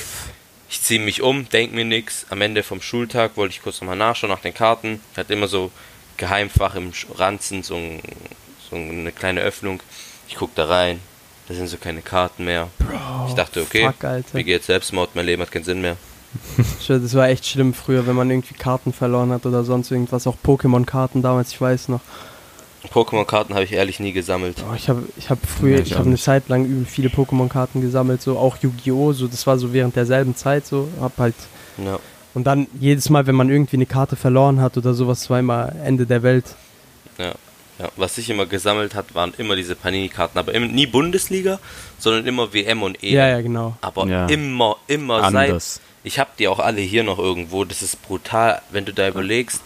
[0.67, 2.25] Ich ziehe mich um, denk mir nix.
[2.31, 5.01] Am Ende vom Schultag wollte ich kurz nochmal nachschauen nach den Karten.
[5.11, 5.69] Ich hatte immer so
[6.17, 8.01] Geheimfach im Ranzen, so, ein,
[8.69, 9.81] so eine kleine Öffnung.
[10.27, 10.99] Ich guck da rein,
[11.47, 12.67] da sind so keine Karten mehr.
[13.27, 14.29] ich dachte, okay, Fuck, Alter.
[14.37, 15.97] mir geht Selbstmord, mein Leben hat keinen Sinn mehr.
[16.87, 20.27] Das war echt schlimm früher, wenn man irgendwie Karten verloren hat oder sonst irgendwas.
[20.27, 22.01] Auch Pokémon-Karten damals, ich weiß noch.
[22.91, 24.57] Pokémon-Karten habe ich ehrlich nie gesammelt.
[24.69, 26.17] Oh, ich habe ich hab früher, Ja, ich ich habe eine.
[26.17, 29.13] Zeit lang übel viele Pokémon-Karten gesammelt, so auch Yu-Gi-Oh!
[29.13, 30.89] So, das war so während derselben Zeit so.
[30.99, 31.35] Hab halt.
[31.83, 31.99] Ja.
[32.33, 35.71] Und dann jedes Mal, wenn man irgendwie eine Karte verloren hat oder sowas, war immer
[35.83, 36.45] Ende der Welt.
[37.17, 37.33] Ja,
[37.79, 37.89] ja.
[37.95, 41.59] Was ich immer gesammelt hat, waren immer diese Panini-Karten, aber immer, nie Bundesliga,
[41.99, 43.13] sondern immer WM und EM.
[43.13, 43.75] Ja, ja, genau.
[43.81, 44.27] Aber Ja.
[44.27, 45.75] immer, immer Anders.
[45.75, 45.81] seit.
[46.03, 47.65] Ich hab die auch alle hier noch irgendwo.
[47.65, 49.61] Das ist brutal, wenn du da überlegst.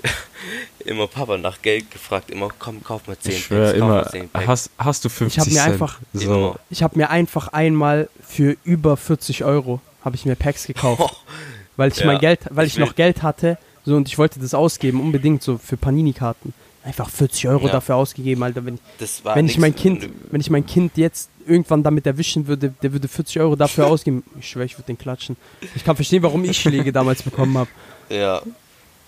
[0.84, 3.96] immer Papa nach Geld gefragt, immer komm, kauf mir 10 Ich schwör Packs, kauf immer,
[4.04, 4.46] mir 10 Packs.
[4.46, 5.72] hast, hast du 50 hab mir Cent?
[5.72, 6.56] einfach- so, Immer.
[6.70, 11.16] Ich habe mir einfach einmal für über 40 Euro habe ich mir Packs gekauft,
[11.76, 14.38] weil ich Ja, mein Geld, weil ich ich, noch Geld hatte, so und ich wollte
[14.38, 16.54] das ausgeben unbedingt so für Panini-Karten.
[16.88, 17.72] Einfach 40 Euro Ja.
[17.72, 18.64] dafür ausgegeben, Alter.
[18.64, 22.46] Wenn, das war wenn ich mein Kind, wenn ich mein Kind jetzt irgendwann damit erwischen
[22.46, 24.24] würde, der würde 40 Euro dafür ausgeben.
[24.40, 25.36] Ich schwöre, ich würde den klatschen.
[25.74, 27.68] Ich kann verstehen, warum ich Schläge damals bekommen habe.
[28.08, 28.40] Ja.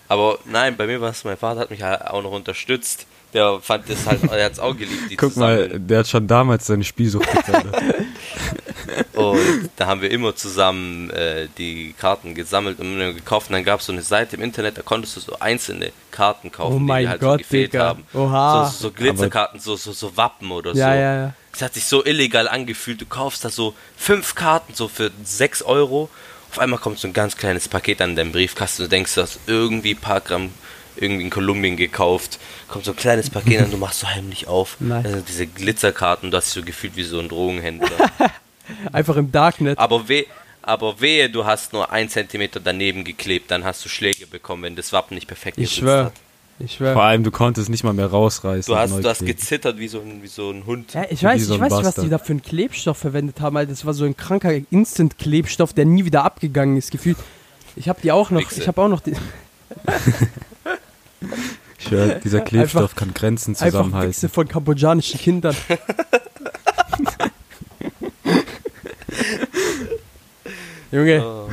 [0.07, 3.07] Aber nein, bei mir war es, mein Vater hat mich halt auch noch unterstützt.
[3.33, 6.27] Der fand das halt, er hat es auch geliebt, die Guck mal, der hat schon
[6.27, 7.81] damals seine Spielsucht gefördert.
[9.13, 13.49] Und da haben wir immer zusammen äh, die Karten gesammelt und gekauft.
[13.49, 16.51] Und dann gab es so eine Seite im Internet, da konntest du so einzelne Karten
[16.51, 17.85] kaufen, Oh mein die dir halt Gott, so gefehlt Digga.
[17.85, 18.03] haben.
[18.13, 18.65] Oha.
[18.73, 20.99] So, so Glitzerkarten, so, so, so Wappen oder Ja, so.
[20.99, 21.33] ja, ja.
[21.53, 23.01] Es hat sich so illegal angefühlt.
[23.01, 26.09] Du kaufst da so fünf Karten so für 6 Euro.
[26.49, 28.83] Auf einmal kommt so ein ganz kleines Paket an deinem Briefkasten.
[28.83, 30.51] Du denkst, du hast irgendwie ein paar Gramm
[30.97, 32.37] irgendwie in Kolumbien gekauft.
[32.67, 34.75] Kommt so ein kleines Paket an, du machst so heimlich auf.
[34.79, 35.09] Nice.
[35.09, 37.89] Sind diese Glitzerkarten, du hast dich so gefühlt wie so ein Drogenhändler.
[38.91, 39.77] Einfach im Darknet.
[39.77, 40.25] aber, weh,
[40.61, 44.75] aber wehe, du hast nur ein Zentimeter daneben geklebt, dann hast du Schläge bekommen, wenn
[44.75, 46.11] das Wappen nicht perfekt Ich geritzt schwöre.
[46.59, 48.71] Ich Vor allem, du konntest nicht mal mehr rausreißen.
[48.71, 50.93] Du hast, du hast gezittert wie so ein, wie so ein Hund.
[50.93, 53.57] Ja, ich weiß, so ich weiß nicht, was die da für einen Klebstoff verwendet haben,
[53.57, 53.71] Alter.
[53.71, 57.17] Das war so ein kranker Instant-Klebstoff, der nie wieder abgegangen ist, gefühlt.
[57.75, 58.61] Ich habe die auch noch, Wichse.
[58.61, 59.13] ich habe auch noch die,
[61.79, 64.29] Ich schwör, dieser Klebstoff kann Grenzen einfach Wichse zusammenhalten.
[64.29, 65.55] von kambodschanischen Kindern.
[70.91, 71.49] Junge, Oh.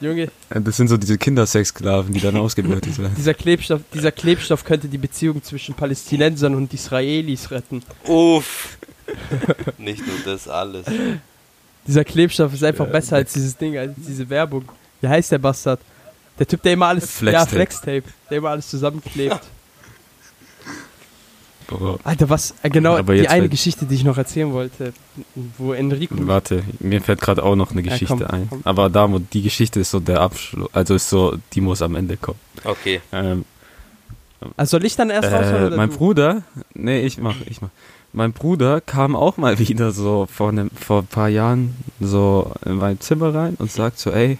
[0.00, 3.14] Junge, Das sind so diese Kindersexsklaven, die dann ausgebeutet werden.
[3.16, 7.82] dieser Klebstoff, dieser Klebstoff könnte die Beziehung zwischen Palästinensern und Israelis retten.
[8.06, 8.76] Uff.
[9.78, 10.84] Nicht nur das alles.
[11.86, 14.64] Dieser Klebstoff ist einfach besser als dieses Ding, als diese Werbung.
[15.00, 15.80] Wie heißt der Bastard?
[16.38, 17.50] Der Typ, der immer alles, ja, Flextape.
[17.50, 19.40] Flextape, der immer alles zusammenklebt.
[21.68, 21.98] Boah.
[22.04, 24.92] Alter, was, äh, genau, Aber die eine halt- Geschichte, die ich noch erzählen wollte,
[25.58, 28.46] wo Enrico, Warte, mir fällt gerade auch noch eine Ja, Geschichte komm, ein.
[28.48, 28.60] komm.
[28.64, 31.96] Aber da, wo die Geschichte ist so der Abschluss, also ist so, die muss am
[31.96, 32.38] Ende kommen.
[32.62, 33.00] Okay.
[33.12, 33.44] Ähm,
[34.56, 35.96] also soll ich dann erst äh, mein du?
[35.96, 36.42] Bruder,
[36.74, 37.70] nee, ich mach, ich mach.
[38.12, 42.76] Mein Bruder kam auch mal wieder so vor, einem, vor ein paar Jahren so in
[42.76, 44.38] mein Zimmer rein und sagt so, ey,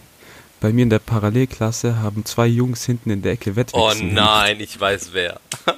[0.61, 4.14] bei mir in der Parallelklasse haben zwei Jungs hinten in der Ecke Oh Wettwichsen.
[4.14, 5.41] nein, ich weiß wer.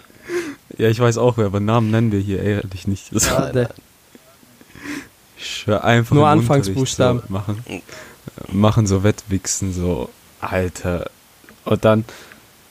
[0.78, 3.10] Ja, ich weiß auch wer, aber Namen nennen wir hier ehrlich nicht.
[3.20, 3.68] Schade.
[5.36, 7.22] ich schwör einfach Nur Anfangsbuchstaben.
[7.26, 7.62] So, machen,
[8.52, 10.08] machen so Wettwichsen, so,
[10.40, 11.10] Alter.
[11.64, 12.04] Und dann,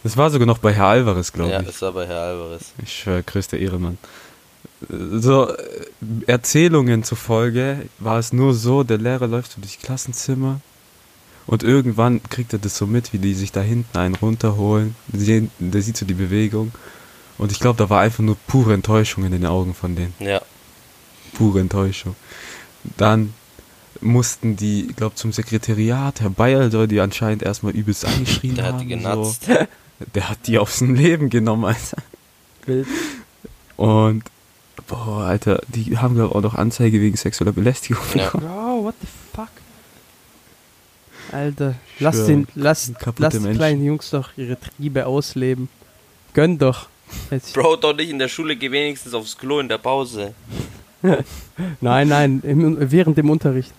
[0.04, 1.68] das war sogar noch bei Herr Alvarez, glaube Ja, ich.
[1.68, 2.72] das war bei Herr Alvarez.
[2.82, 3.98] Ich schwör, größter Ehremann.
[4.90, 5.56] So, äh,
[6.28, 10.62] Erzählungen zufolge war es nur so, der Lehrer läuft so durchs Klassenzimmer
[11.48, 14.96] und irgendwann kriegt er das so mit, wie die sich da hinten einen runterholen.
[15.08, 16.72] Der sieht so die Bewegung.
[17.38, 20.14] Und ich glaube, da war einfach nur pure Enttäuschung in den Augen von denen.
[20.20, 20.42] Ja.
[21.34, 22.16] Pure Enttäuschung.
[22.98, 23.34] Dann
[24.02, 28.66] mussten die, ich glaube, zum Sekretariat, Herr Bayer soll die anscheinend erstmal übelst angeschrien Der
[28.66, 28.74] haben.
[28.76, 28.96] hat die so.
[28.98, 29.48] genatzt.
[30.14, 31.98] Der hat die aufs Leben genommen, Alter.
[32.68, 32.88] Wild.
[33.78, 34.24] Und,
[34.88, 38.04] boah, Alter, die haben glaube auch noch Anzeige wegen sexueller Belästigung.
[38.14, 38.30] Ja.
[38.30, 39.50] Bro, what the fuck?
[41.32, 43.58] Alter, lass den, lass, lass die Menschen.
[43.58, 45.68] kleinen Jungs doch ihre Triebe ausleben.
[46.34, 46.88] Gönn doch.
[47.32, 50.34] Jetzt- Bro, doch nicht in der Schule, geh wenigstens aufs Klo in der Pause.
[51.82, 53.72] Nein, nein, im, während dem Unterricht.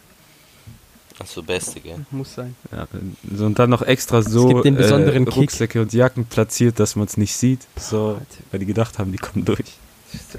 [1.18, 2.06] Achso, beste, gell?
[2.12, 2.54] Muss sein.
[2.70, 2.86] Ja,
[3.34, 5.36] so, und dann noch extra so gibt den besonderen äh, Kick.
[5.36, 7.60] Rucksäcke und Jacken platziert, dass man es nicht sieht.
[7.76, 8.20] So,
[8.52, 9.64] weil die gedacht haben, die kommen durch.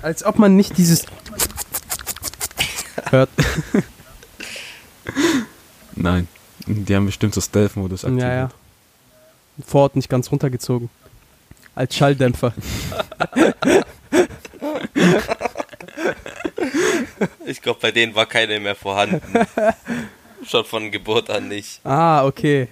[0.02, 1.06] Als ob man nicht dieses
[3.10, 3.30] hört.
[5.96, 6.28] Nein,
[6.66, 8.28] die haben bestimmt so Stealth-Modus aktiviert.
[8.28, 8.50] Ja, ja.
[9.66, 10.90] Vor Ort nicht ganz runtergezogen.
[11.80, 12.52] Als Schalldämpfer.
[17.46, 19.22] Ich glaube, bei denen war keine mehr vorhanden.
[20.46, 21.80] Schon von Geburt an nicht.
[21.84, 22.68] Ah, okay.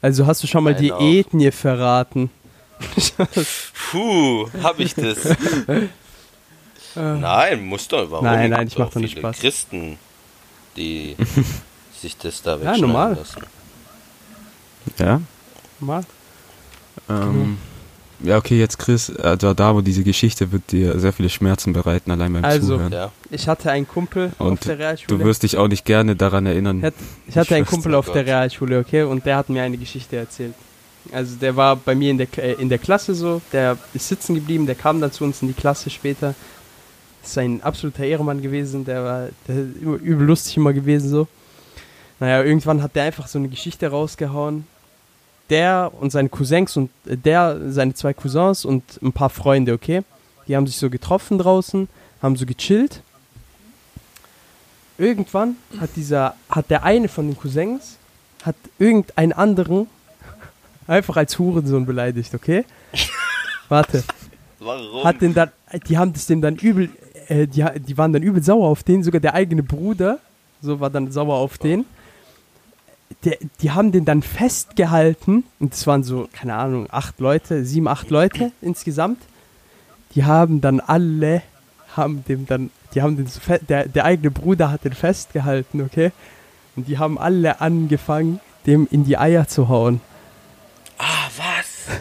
[0.00, 1.00] Also hast du schon mal Nein, die auch.
[1.00, 2.30] Ethnie verraten.
[3.90, 5.18] Puh, hab ich das?
[6.94, 8.10] Nein, muss doch.
[8.10, 8.24] Warum?
[8.24, 9.38] Nein, nein, Gibt ich mach doch viele Spaß.
[9.38, 9.98] Christen,
[10.76, 11.16] die
[12.00, 13.14] sich das da Ja, wegschneiden normal.
[13.14, 13.42] lassen.
[14.98, 15.20] Ja?
[15.80, 16.04] Mal.
[17.08, 17.58] Ähm,
[18.22, 22.10] ja, okay, jetzt Chris, also da, wo diese Geschichte wird dir sehr viele Schmerzen bereiten,
[22.10, 22.92] allein beim Also, Zuhören.
[22.92, 23.12] Ja.
[23.30, 25.24] Ich hatte einen Kumpel auf Und der Du Realschule.
[25.24, 26.82] wirst dich auch nicht gerne daran erinnern.
[26.82, 26.94] Hat-
[27.26, 28.28] Ich hatte einen Kumpel auf oh der Gott.
[28.30, 30.54] Realschule, okay, und der hat mir eine Geschichte erzählt.
[31.12, 34.34] Also der war bei mir in der, äh, in der Klasse so, der ist sitzen
[34.34, 36.34] geblieben, der kam dann zu uns in die Klasse später.
[37.22, 41.26] Ist ein absoluter Ehrenmann gewesen, der war der übel lustig immer gewesen so.
[42.20, 44.66] Naja, irgendwann hat der einfach so eine Geschichte rausgehauen.
[45.50, 50.02] Der und seine Cousins und äh, der, seine zwei Cousins und ein paar Freunde, okay?
[50.48, 51.88] Die haben sich so getroffen draußen,
[52.22, 53.02] haben so gechillt.
[54.96, 57.96] Irgendwann hat dieser, hat der eine von den Cousins,
[58.42, 59.88] hat irgendeinen anderen
[60.86, 62.64] einfach als Hurensohn beleidigt, okay?
[63.68, 64.04] Warte,
[64.60, 65.04] Warum?
[65.04, 65.50] hat den dann,
[65.88, 66.90] die haben das dem dann übel,
[67.28, 70.18] äh, die, die waren dann übel sauer auf den, sogar der eigene Bruder,
[70.62, 71.84] so war dann sauer auf den.
[73.24, 77.88] Der, die haben den dann festgehalten und es waren so, keine Ahnung, acht Leute, sieben,
[77.88, 79.18] acht Leute insgesamt.
[80.14, 81.42] Die haben dann alle,
[81.96, 83.28] haben dem dann, die haben den
[83.68, 86.12] der, der eigene Bruder hat den festgehalten, okay?
[86.76, 90.00] Und die haben alle angefangen, dem in die Eier zu hauen.
[90.98, 91.96] ah, was?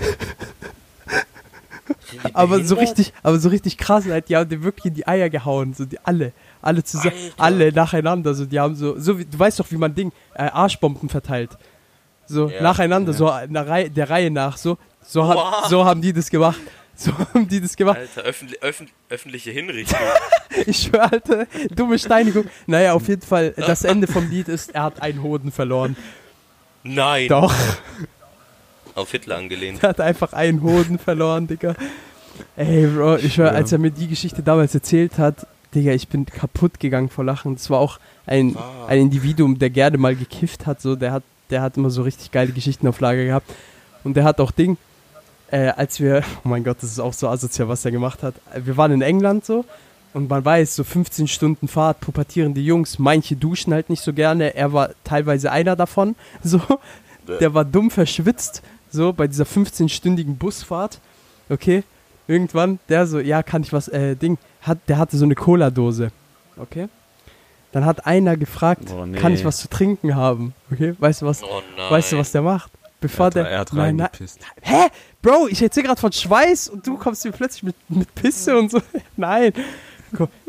[2.33, 5.29] Aber so richtig, aber so richtig krass, halt, die haben dem wirklich in die Eier
[5.29, 6.31] gehauen, so die alle,
[6.63, 7.43] alle zusammen, Alter.
[7.43, 10.43] alle nacheinander, so die haben so, so wie, du weißt doch, wie man Ding, äh,
[10.43, 11.51] Arschbomben verteilt,
[12.25, 12.61] so Ja.
[12.61, 15.65] nacheinander, so einer Reihe, der Reihe nach, so, so, Wow.
[15.67, 16.59] so haben die das gemacht,
[16.95, 17.97] so haben die das gemacht.
[17.99, 19.99] Alter, öffentlich, öffn, öffentliche Hinrichtung.
[20.67, 22.45] Ich schwör, Alter, dumme Steinigung.
[22.67, 25.95] Naja, auf jeden Fall, das Ende vom Lied ist, er hat einen Hoden verloren.
[26.83, 27.27] Nein.
[27.27, 27.51] Doch,
[28.95, 29.81] Auf Hitler angelehnt.
[29.81, 31.75] er hat einfach einen Hoden verloren, Digga.
[32.55, 33.53] Ey, Bro, ich schwör, Ja.
[33.53, 37.55] als er mir die Geschichte damals erzählt hat, Digga, ich bin kaputt gegangen vor Lachen.
[37.55, 38.85] Das war auch ein, Ah.
[38.87, 42.31] ein Individuum, der gerne mal gekifft hat, so, der hat, der hat immer so richtig
[42.31, 43.49] geile Geschichten auf Lager gehabt.
[44.03, 44.77] Und der hat auch Ding,
[45.51, 48.35] äh, als wir, oh mein Gott, das ist auch so asozial, was er gemacht hat.
[48.55, 49.65] Wir waren in England so
[50.13, 54.53] Und man weiß, so 15 Stunden Fahrt, pubertierende Jungs, manche duschen halt nicht so gerne.
[54.55, 56.15] Er war teilweise einer davon.
[56.43, 56.61] So,
[57.39, 58.61] der war dumm verschwitzt,
[58.91, 60.99] so bei dieser 15-stündigen Busfahrt.
[61.49, 61.83] Okay,
[62.27, 66.11] irgendwann, der so, ja, kann ich was, äh, Ding, hat, der hatte so eine Cola-Dose.
[66.57, 66.87] Okay.
[67.71, 69.17] Dann hat einer gefragt, Oh, nee.
[69.17, 70.53] kann ich was zu trinken haben?
[70.71, 71.91] Okay, weißt du was, Oh nein.
[71.91, 72.71] weißt du, was der macht?
[73.01, 74.09] Bevor Er hat, der, er hat nein, nein.
[74.61, 74.87] Hä?
[75.21, 78.71] Bro, ich erzähl gerade von Schweiß und du kommst mir plötzlich mit, mit Pisse und
[78.71, 78.81] so.
[79.17, 79.51] Nein.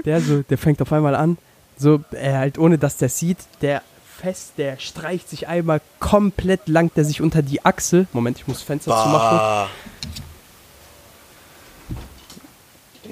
[0.04, 1.38] Der so, der fängt auf einmal an,
[1.76, 3.82] so, äh, halt ohne dass der sieht, der
[4.20, 8.06] fest, der streicht sich einmal komplett, langt der sich unter die Achsel.
[8.12, 9.68] Moment, ich muss Fenster zumachen.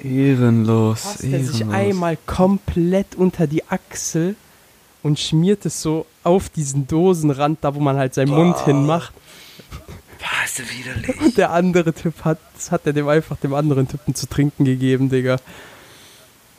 [0.03, 4.35] Ehrenlos, Fasst er sich einmal komplett unter die Achsel
[5.01, 9.13] und schmiert es so auf diesen Dosenrand, da wo man halt seinen Mund hinmacht.
[10.19, 11.21] Was widerlich.
[11.21, 14.63] Und der andere Typ hat, das hat er dem einfach dem anderen Typen zu trinken
[14.63, 15.37] gegeben, Digga.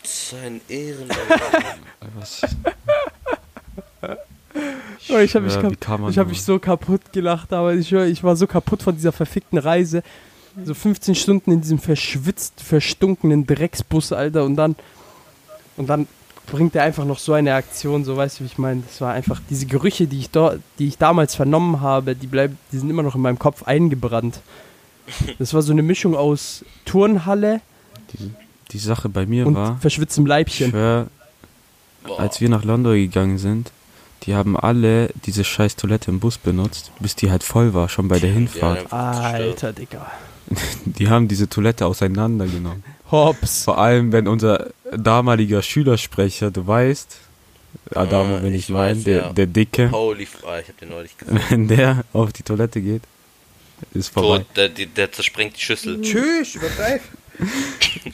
[0.03, 1.17] So ein Ehrenlos.
[2.15, 2.43] Was?
[5.09, 5.57] Oh, ich habe mich,
[6.11, 9.59] ich hab mich so kaputt gelacht, aber ich, ich war so kaputt von dieser verfickten
[9.59, 10.03] Reise.
[10.65, 14.77] So 15 Stunden in diesem verschwitzt, verstunkenen Drecksbus, Alter, und dann
[15.77, 16.07] und dann
[16.47, 18.83] bringt er einfach noch so eine Aktion, so weißt du, wie ich meine.
[18.87, 22.59] Das war einfach diese Gerüche, die ich dort, die ich damals vernommen habe, die bleiben,
[22.73, 24.41] die sind immer noch in meinem Kopf eingebrannt.
[25.39, 27.61] Das war so eine Mischung aus Turnhalle
[28.13, 28.31] Die,
[28.71, 30.71] die Sache bei mir und war, verschwitztem ich Leibchen.
[30.71, 31.09] schwör,
[32.17, 33.71] als wir nach London gegangen sind,
[34.23, 38.09] die haben alle diese scheiß Toilette im Bus benutzt, bis die halt voll war, schon
[38.09, 38.91] bei der Hinfahrt.
[38.91, 40.11] Ja, Alter, Digga.
[40.85, 42.85] Die haben diese Toilette auseinandergenommen.
[43.11, 43.65] Hops.
[43.65, 47.17] Vor allem, wenn unser damaliger Schülersprecher, du weißt,
[47.95, 49.33] Adamo, Ah, wenn ich ich meine, weiß, der, ja.
[49.33, 51.41] der Dicke, Holy ah, ich hab den neulich gesehen.
[51.49, 53.03] wenn der auf die Toilette geht,
[53.93, 54.39] ist vorbei.
[54.39, 56.01] Tot, der, der, der zersprengt die Schüssel.
[56.01, 57.01] Tschüss, übertreib.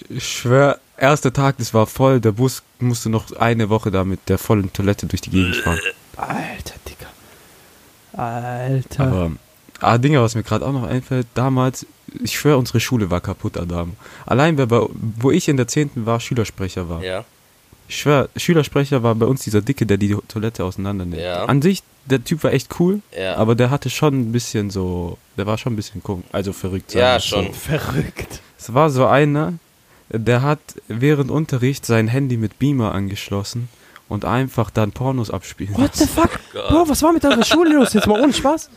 [0.08, 4.28] Ich schwör, erster Tag, das war voll, der Bus musste noch eine Woche da mit
[4.28, 5.78] der vollen Toilette durch die Gegend fahren.
[6.16, 8.20] Alter, Digga.
[8.22, 9.04] Alter.
[9.06, 9.32] Aber,
[9.80, 11.86] ah, Dinge, was mir gerade auch noch einfällt, damals,
[12.22, 13.92] ich schwör, unsere Schule war kaputt, Adam.
[14.26, 14.80] Allein, wer bei,
[15.18, 15.90] wo ich in der 10.
[15.94, 17.02] war, Schülersprecher war.
[17.02, 17.24] Ja.
[17.88, 21.20] Ich schwör, Schülersprecher war bei uns dieser Dicke, der die Toilette auseinandernimmt.
[21.22, 21.44] Ja.
[21.46, 23.36] An sich, der Typ war echt cool, Ja.
[23.36, 26.94] aber der hatte schon ein bisschen so, der war schon ein bisschen komisch, also verrückt.
[26.94, 27.46] Ja, schon.
[27.46, 27.52] So.
[27.52, 28.40] Verrückt.
[28.58, 29.54] Es war so einer,
[30.08, 33.68] der hat während Unterricht sein Handy mit Beamer angeschlossen
[34.08, 36.14] und einfach dann Pornos abspielen What the lassen.
[36.14, 36.30] fuck?
[36.52, 37.92] Bro, was war mit eurer Schule los?
[37.92, 38.70] Jetzt mal ohne Spaß.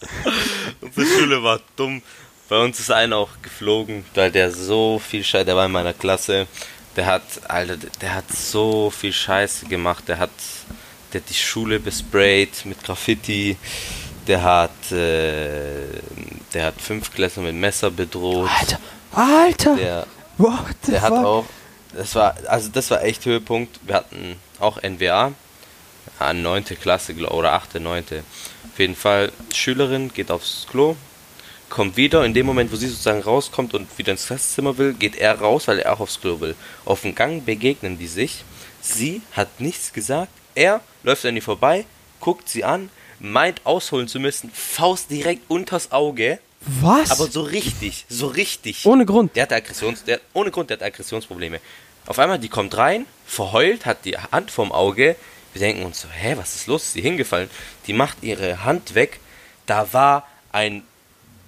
[0.80, 2.02] Unsere Schule war dumm.
[2.48, 5.92] Bei uns ist einer auch geflogen, weil der so viel Scheiße, der war in meiner
[5.92, 6.46] Klasse.
[6.94, 10.04] Der hat, Alter, der hat so viel Scheiße gemacht.
[10.06, 10.30] Der hat,
[11.12, 13.56] der hat die Schule besprayt mit Graffiti.
[14.28, 15.86] Der hat, äh,
[16.54, 18.50] der hat fünf Klässler mit Messer bedroht.
[18.60, 18.78] Alter.
[19.12, 19.76] Alter.
[19.76, 20.06] Der,
[20.38, 21.24] What the der hat fuck?
[21.24, 21.44] auch,
[21.94, 23.80] das war, also das war echt Höhepunkt.
[23.82, 25.32] Wir hatten auch NWA,
[26.34, 28.22] neunte Klasse oder achte, neunte.
[28.72, 30.96] Auf jeden Fall, Schülerin geht aufs Klo,
[31.68, 35.16] kommt wieder, in dem Moment, wo sie sozusagen rauskommt und wieder ins Klassenzimmer will, geht
[35.16, 36.54] er raus, weil er auch aufs Klo will.
[36.84, 38.44] Auf dem Gang begegnen die sich.
[38.80, 40.32] Sie hat nichts gesagt.
[40.54, 41.84] Er läuft an ihr vorbei,
[42.20, 46.38] guckt sie an, meint ausholen zu müssen, Faust direkt unters Auge.
[46.60, 47.10] Was?
[47.10, 48.86] Aber so richtig, so richtig.
[48.86, 49.36] ohne Grund.
[49.36, 51.60] Der hat Aggressions, der, ohne Grund, der hat Aggressionsprobleme.
[52.06, 55.16] Auf einmal, die kommt rein, verheult, hat die Hand vorm Auge.
[55.52, 56.84] Wir denken uns so, hä, was ist los?
[56.84, 57.50] Ist die hingefallen?
[57.86, 59.20] Die macht ihre Hand weg.
[59.66, 60.82] Da war ein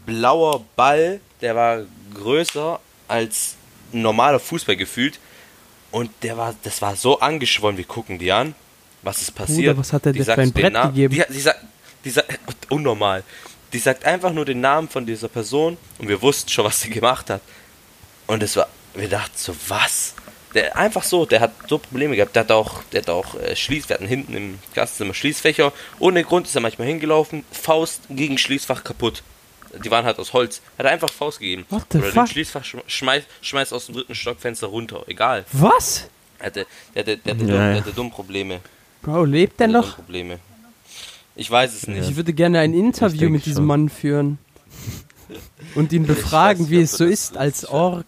[0.08, 1.82] blauer Ball, der war
[2.14, 3.56] größer als
[3.92, 5.20] ein normaler Fußball gefühlt.
[5.90, 8.54] Und der war, das war so angeschwollen, wir gucken die an.
[9.02, 9.76] Was ist passiert?
[9.78, 11.14] was hat der Die dir für sagt ein Brett Namen- gegeben?
[11.14, 11.60] Die, die sagt,
[12.04, 12.36] die sagt,
[12.70, 13.22] unnormal.
[13.72, 16.90] Die sagt einfach nur den Namen von dieser Person und wir wussten schon, was sie
[16.90, 17.42] gemacht hat.
[18.26, 20.14] Und es war, wir dachten so, was?
[20.54, 22.34] Der einfach so, der hat so Probleme gehabt.
[22.34, 25.72] Der hat auch, der hat auch äh, Schließ, wir hatten hinten im Klassenzimmer Schließfächer.
[25.98, 29.22] Ohne Grund ist er manchmal hingelaufen, Faust gegen Schließfach kaputt.
[29.84, 30.60] Die waren halt aus Holz.
[30.78, 31.64] Hat er einfach Faust gegeben.
[31.70, 32.28] What the Oder den fuck?
[32.28, 35.04] Schließfach schm- schmeißt, schmeißt aus dem dritten Stockfenster runter.
[35.06, 35.44] Egal.
[35.52, 36.08] Was?
[36.38, 37.68] Er hatte, der hatte, der hatte, Ja, dumm, ja.
[37.72, 38.60] der hatte dumm Probleme.
[39.02, 39.96] Bro, lebt der noch?
[39.96, 40.38] Probleme.
[41.36, 42.08] Ich weiß es nicht.
[42.08, 43.66] Ich würde gerne ein Interview mit diesem schon.
[43.66, 44.38] Mann führen.
[45.74, 47.64] Und ihn befragen, weiß wie nicht, es so ist, als.
[47.66, 48.06] Ork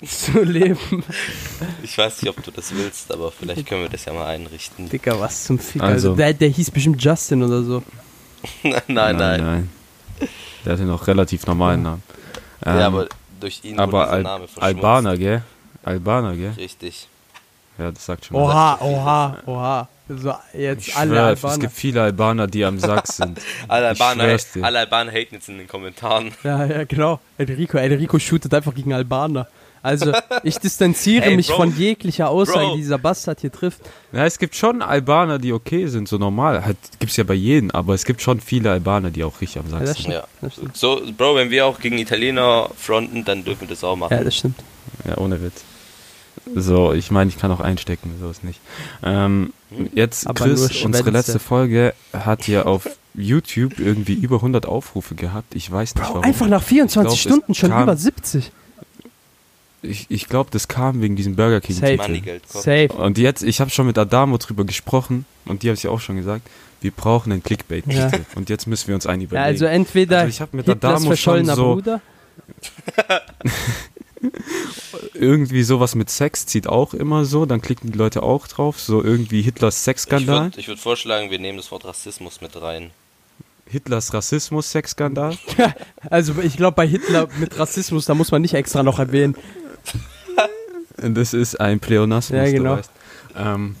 [0.04, 1.04] zu leben.
[1.82, 4.88] Ich weiß nicht, ob du das willst, aber vielleicht können wir das ja mal einrichten.
[4.88, 5.82] Dicker, was zum Fick.
[5.82, 7.82] Also- Also, der, der hieß bestimmt Justin oder so.
[8.62, 9.70] nein, nein, nein.
[10.64, 12.02] Der hatte noch relativ normalen Namen.
[12.66, 13.06] Ähm, Ja, aber
[13.40, 14.62] durch ihn wurde aber dieser Al Name verschmutzt.
[14.62, 15.42] Albaner, gell?
[15.84, 16.52] Albaner, gell?
[16.56, 17.08] Richtig.
[17.78, 18.42] Ja, das sagt schon was.
[18.42, 19.88] Oha, oha, oha.
[20.08, 21.60] So, jetzt Ich alle schwör, es Albaner.
[21.60, 23.40] gibt viele Albaner, die am Sack sind.
[23.68, 26.32] Alle Albaner, alle Albaner haten jetzt in den Kommentaren.
[26.42, 27.20] Ja, ja, genau.
[27.36, 29.46] Enrico, Enrico shootet einfach gegen Albaner.
[29.82, 30.12] Also,
[30.42, 31.56] ich distanziere Hey, mich Bro.
[31.56, 32.74] von jeglicher Aussage, Bro.
[32.74, 33.80] die dieser Bastard hier trifft.
[34.12, 36.64] Ja, es gibt schon Albaner, die okay sind, so normal.
[36.64, 39.70] Halt, gibt's ja bei jedem, aber es gibt schon viele Albaner, die auch richtig am
[39.70, 40.12] Ja, Sack das sind.
[40.12, 40.24] Ja.
[40.74, 44.14] So, Bro, wenn wir auch gegen Italiener fronten, dann dürfen wir das auch machen.
[44.16, 44.58] Ja, das stimmt.
[45.06, 45.62] Ja, ohne Witz.
[46.54, 48.60] So, ich meine, ich kann auch einstecken, so ist nicht.
[49.02, 49.52] Ähm,
[49.94, 55.54] jetzt, Aber Chris, unsere letzte Folge hat ja auf YouTube irgendwie über 100 Aufrufe gehabt.
[55.54, 56.24] Ich weiß nicht Bro, warum.
[56.24, 58.50] einfach nach 24 Ich glaub, Stunden es schon über 70.
[59.82, 61.96] Ich, ich glaube, das kam wegen diesem Burger King Safe.
[61.96, 62.24] Money Titel.
[62.24, 62.64] Geld kommt.
[62.64, 62.88] Safe.
[62.94, 66.00] Und jetzt, ich habe schon mit Adamo drüber gesprochen und die habe es ja auch
[66.00, 66.42] schon gesagt,
[66.80, 67.96] wir brauchen einen Clickbait-Titel.
[67.96, 68.10] Ja.
[68.34, 69.44] Und jetzt müssen wir uns einen Ja, überlegen.
[69.46, 72.00] also entweder Also ich hab mit Hitlers Adamo schon verschollener so- Bruder.
[75.14, 79.02] irgendwie sowas mit Sex zieht auch immer so, dann klicken die Leute auch drauf, so
[79.02, 82.90] irgendwie Hitlers Ich Sexskandal, würde würd vorschlagen, wir nehmen das Wort Rassismus mit rein.
[83.66, 85.36] Hitlers Rassismus-Sexskandal.
[86.10, 89.36] Also ich glaube bei Hitler mit Rassismus, da muss man nicht extra noch erwähnen.
[91.00, 92.76] Das ist ein Pleonasmus, Ja, du genau.
[92.76, 92.90] weißt.
[93.36, 93.76] Ähm,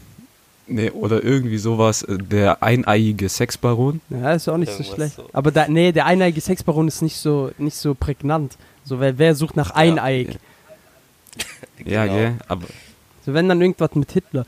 [0.66, 4.00] nee, oder irgendwie sowas, der eineiige Sexbaron.
[4.10, 5.16] Ja, ist auch nicht so Irgendwas schlecht.
[5.16, 5.28] so.
[5.32, 8.56] Aber da, nee, der eineige Sexbaron ist nicht so, nicht so prägnant.
[8.84, 10.38] So, wer, wer sucht nach Eineig?
[11.84, 12.16] Ja, Genau.
[12.16, 12.66] gell, aber
[13.24, 14.44] So, wenn dann irgendwas mit Hitler.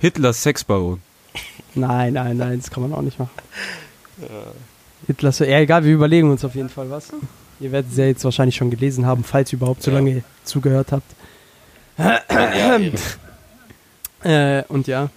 [0.00, 1.00] Hitlers Sexbaron.
[1.76, 3.30] Nein, nein, nein, das kann man auch nicht machen.
[5.06, 7.10] Hitler, so, ja egal, wir überlegen uns auf jeden Fall was.
[7.60, 9.98] Ihr werdet es ja jetzt wahrscheinlich schon gelesen haben, falls ihr überhaupt so Ja.
[9.98, 11.10] lange zugehört habt.
[11.98, 12.94] Ja, Erik.
[14.24, 15.10] Äh, und ja,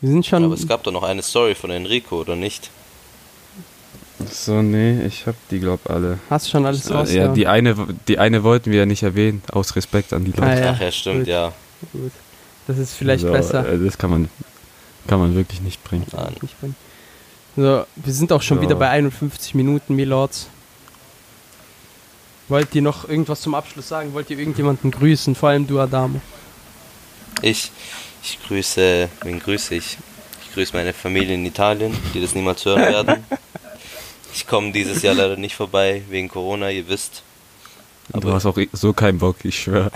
[0.00, 0.44] wir sind schon.
[0.44, 2.70] Aber es gab doch noch eine Story von Enrico, oder nicht?
[4.30, 6.18] So, nee, ich hab die, glaub alle.
[6.30, 7.12] hast schon alles Äh, raus?
[7.12, 7.76] ja, die eine,
[8.08, 10.42] die eine wollten wir ja nicht erwähnen, aus Respekt an die Leute.
[10.46, 10.72] Ah, ja.
[10.74, 11.26] Ach ja, stimmt, gut.
[11.28, 11.52] ja.
[11.92, 12.12] Gut.
[12.66, 13.68] Das ist vielleicht so, besser.
[13.70, 14.30] Äh, das kann man,
[15.06, 16.06] kann man wirklich nicht bringen.
[16.12, 16.34] Nein.
[16.40, 16.76] Nicht bringen.
[17.56, 18.62] So, wir sind auch schon So.
[18.62, 20.48] wieder bei 51 Minuten, Milords.
[22.48, 24.12] Wollt ihr noch irgendwas zum Abschluss sagen?
[24.12, 25.34] Wollt ihr irgendjemanden grüßen?
[25.34, 26.20] Vor allem du, Adamo.
[27.40, 27.70] Ich,
[28.22, 29.96] ich grüße, wen grüße ich?
[30.44, 33.24] Ich grüße meine Familie in Italien, die das niemals hören werden.
[34.34, 37.22] Ich komme dieses Jahr leider nicht vorbei, wegen Corona, ihr wisst.
[38.12, 39.90] du hast auch eh so keinen Bock, ich schwör.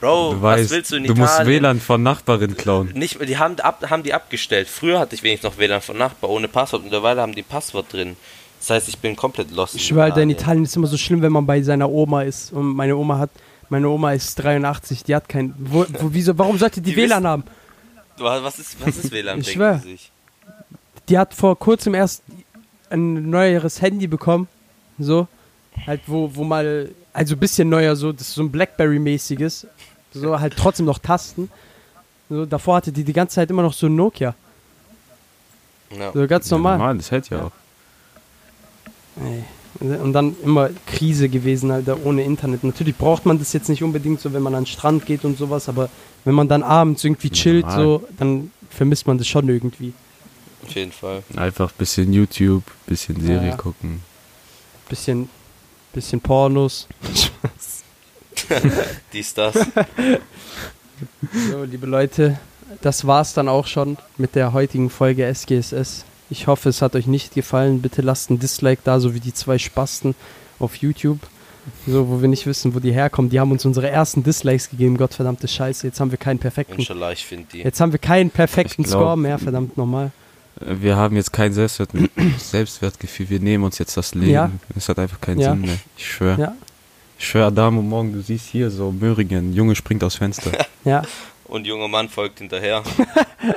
[0.00, 1.36] Bro, du was weißt, willst du in du Italien?
[1.36, 2.92] musst WLAN von Nachbarin klauen.
[2.94, 4.68] Nicht, die haben, ab, haben die abgestellt.
[4.68, 6.82] Früher hatte ich wenigstens noch WLAN von Nachbar ohne Passwort.
[6.82, 8.16] Mittlerweile haben die Passwort drin.
[8.60, 9.74] Das heißt, ich bin komplett lost.
[9.74, 12.52] Ich schwöre, Alter, in Italien ist immer so schlimm, wenn man bei seiner Oma ist.
[12.52, 13.30] Und meine Oma hat,
[13.68, 15.54] meine Oma ist 83, die hat kein.
[15.58, 17.44] Wo, wo, wieso, warum sollte die, Die WLAN wissen- haben?
[18.18, 19.78] Was ist, was ist WLAN, Ich denken schwör.
[19.82, 20.10] Sie sich?
[21.08, 22.22] Die hat vor kurzem erst
[22.90, 24.48] ein neueres Handy bekommen.
[24.98, 25.28] So.
[25.86, 26.90] Halt, wo, wo mal.
[27.12, 28.12] Also ein bisschen neuer, so.
[28.12, 29.66] Das ist so ein Blackberry-mäßiges.
[30.12, 31.50] So, halt trotzdem noch Tasten.
[32.30, 34.34] So, davor hatte die die ganze Zeit immer noch so ein Nokia.
[35.96, 36.12] Ja.
[36.12, 36.78] So ganz Ja, normal.
[36.78, 37.52] normal, das hält ja auch.
[39.20, 39.44] Ey.
[39.78, 42.64] Und dann immer Krise gewesen, Alter, ohne Internet.
[42.64, 45.36] Natürlich braucht man das jetzt nicht unbedingt so, wenn man an den Strand geht und
[45.36, 45.90] sowas, aber
[46.24, 47.82] wenn man dann abends irgendwie chillt, Normal.
[47.84, 49.92] so, dann vermisst man das schon irgendwie.
[50.64, 51.22] Auf jeden Fall.
[51.36, 53.56] Einfach bisschen YouTube, bisschen Serie Ja.
[53.56, 54.00] gucken.
[54.88, 55.28] Bisschen,
[55.92, 56.88] bisschen Pornos.
[59.12, 59.54] Dies, das.
[61.50, 62.38] So, liebe Leute,
[62.80, 66.04] das war's dann auch schon mit der heutigen Folge SGSS.
[66.30, 67.82] Ich hoffe, es hat euch nicht gefallen.
[67.82, 70.14] Bitte lasst ein Dislike da, so wie die zwei Spasten
[70.58, 71.20] auf YouTube.
[71.86, 73.28] So, wo wir nicht wissen, wo die herkommen.
[73.30, 75.86] Die haben uns unsere ersten Dislikes gegeben, Gottverdammte Scheiße.
[75.86, 76.74] Jetzt haben wir keinen perfekten.
[76.78, 77.58] Inshallah, ich finde die.
[77.58, 80.12] Jetzt haben wir keinen perfekten glaub- Score mehr, verdammt nochmal.
[80.60, 81.90] Äh, Wir haben jetzt kein Selbstwert
[82.38, 84.30] Selbstwertgefühl, wir nehmen uns jetzt das Leben.
[84.30, 84.50] Ja.
[84.76, 85.52] Es hat einfach keinen Ja.
[85.52, 85.76] Sinn mehr.
[85.96, 86.40] Ich schwöre.
[86.40, 86.54] Ja,
[87.18, 90.52] Ich schwöre, Adamo, morgen, du siehst hier so Möhringen, Junge springt aus Fenster.
[90.84, 91.02] ja.
[91.48, 92.82] Und junger Mann folgt hinterher.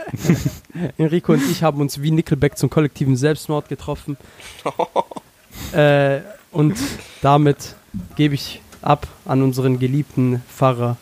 [0.97, 4.17] Enrico und ich haben uns wie Nickelback zum kollektiven Selbstmord getroffen.
[5.73, 6.21] äh,
[6.51, 6.77] und
[7.21, 7.75] damit
[8.15, 10.97] gebe ich ab an unseren geliebten Pfarrer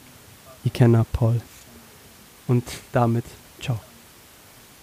[0.64, 1.42] Ikenna Paul.
[2.48, 2.64] Und
[2.94, 3.26] damit,
[3.62, 3.80] ciao.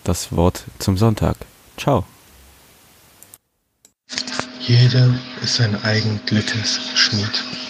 [0.04, 1.36] Das Wort zum Sonntag.
[1.76, 2.04] Ciao.
[4.60, 7.63] Jeder ist sein eigen Glückes Schmied.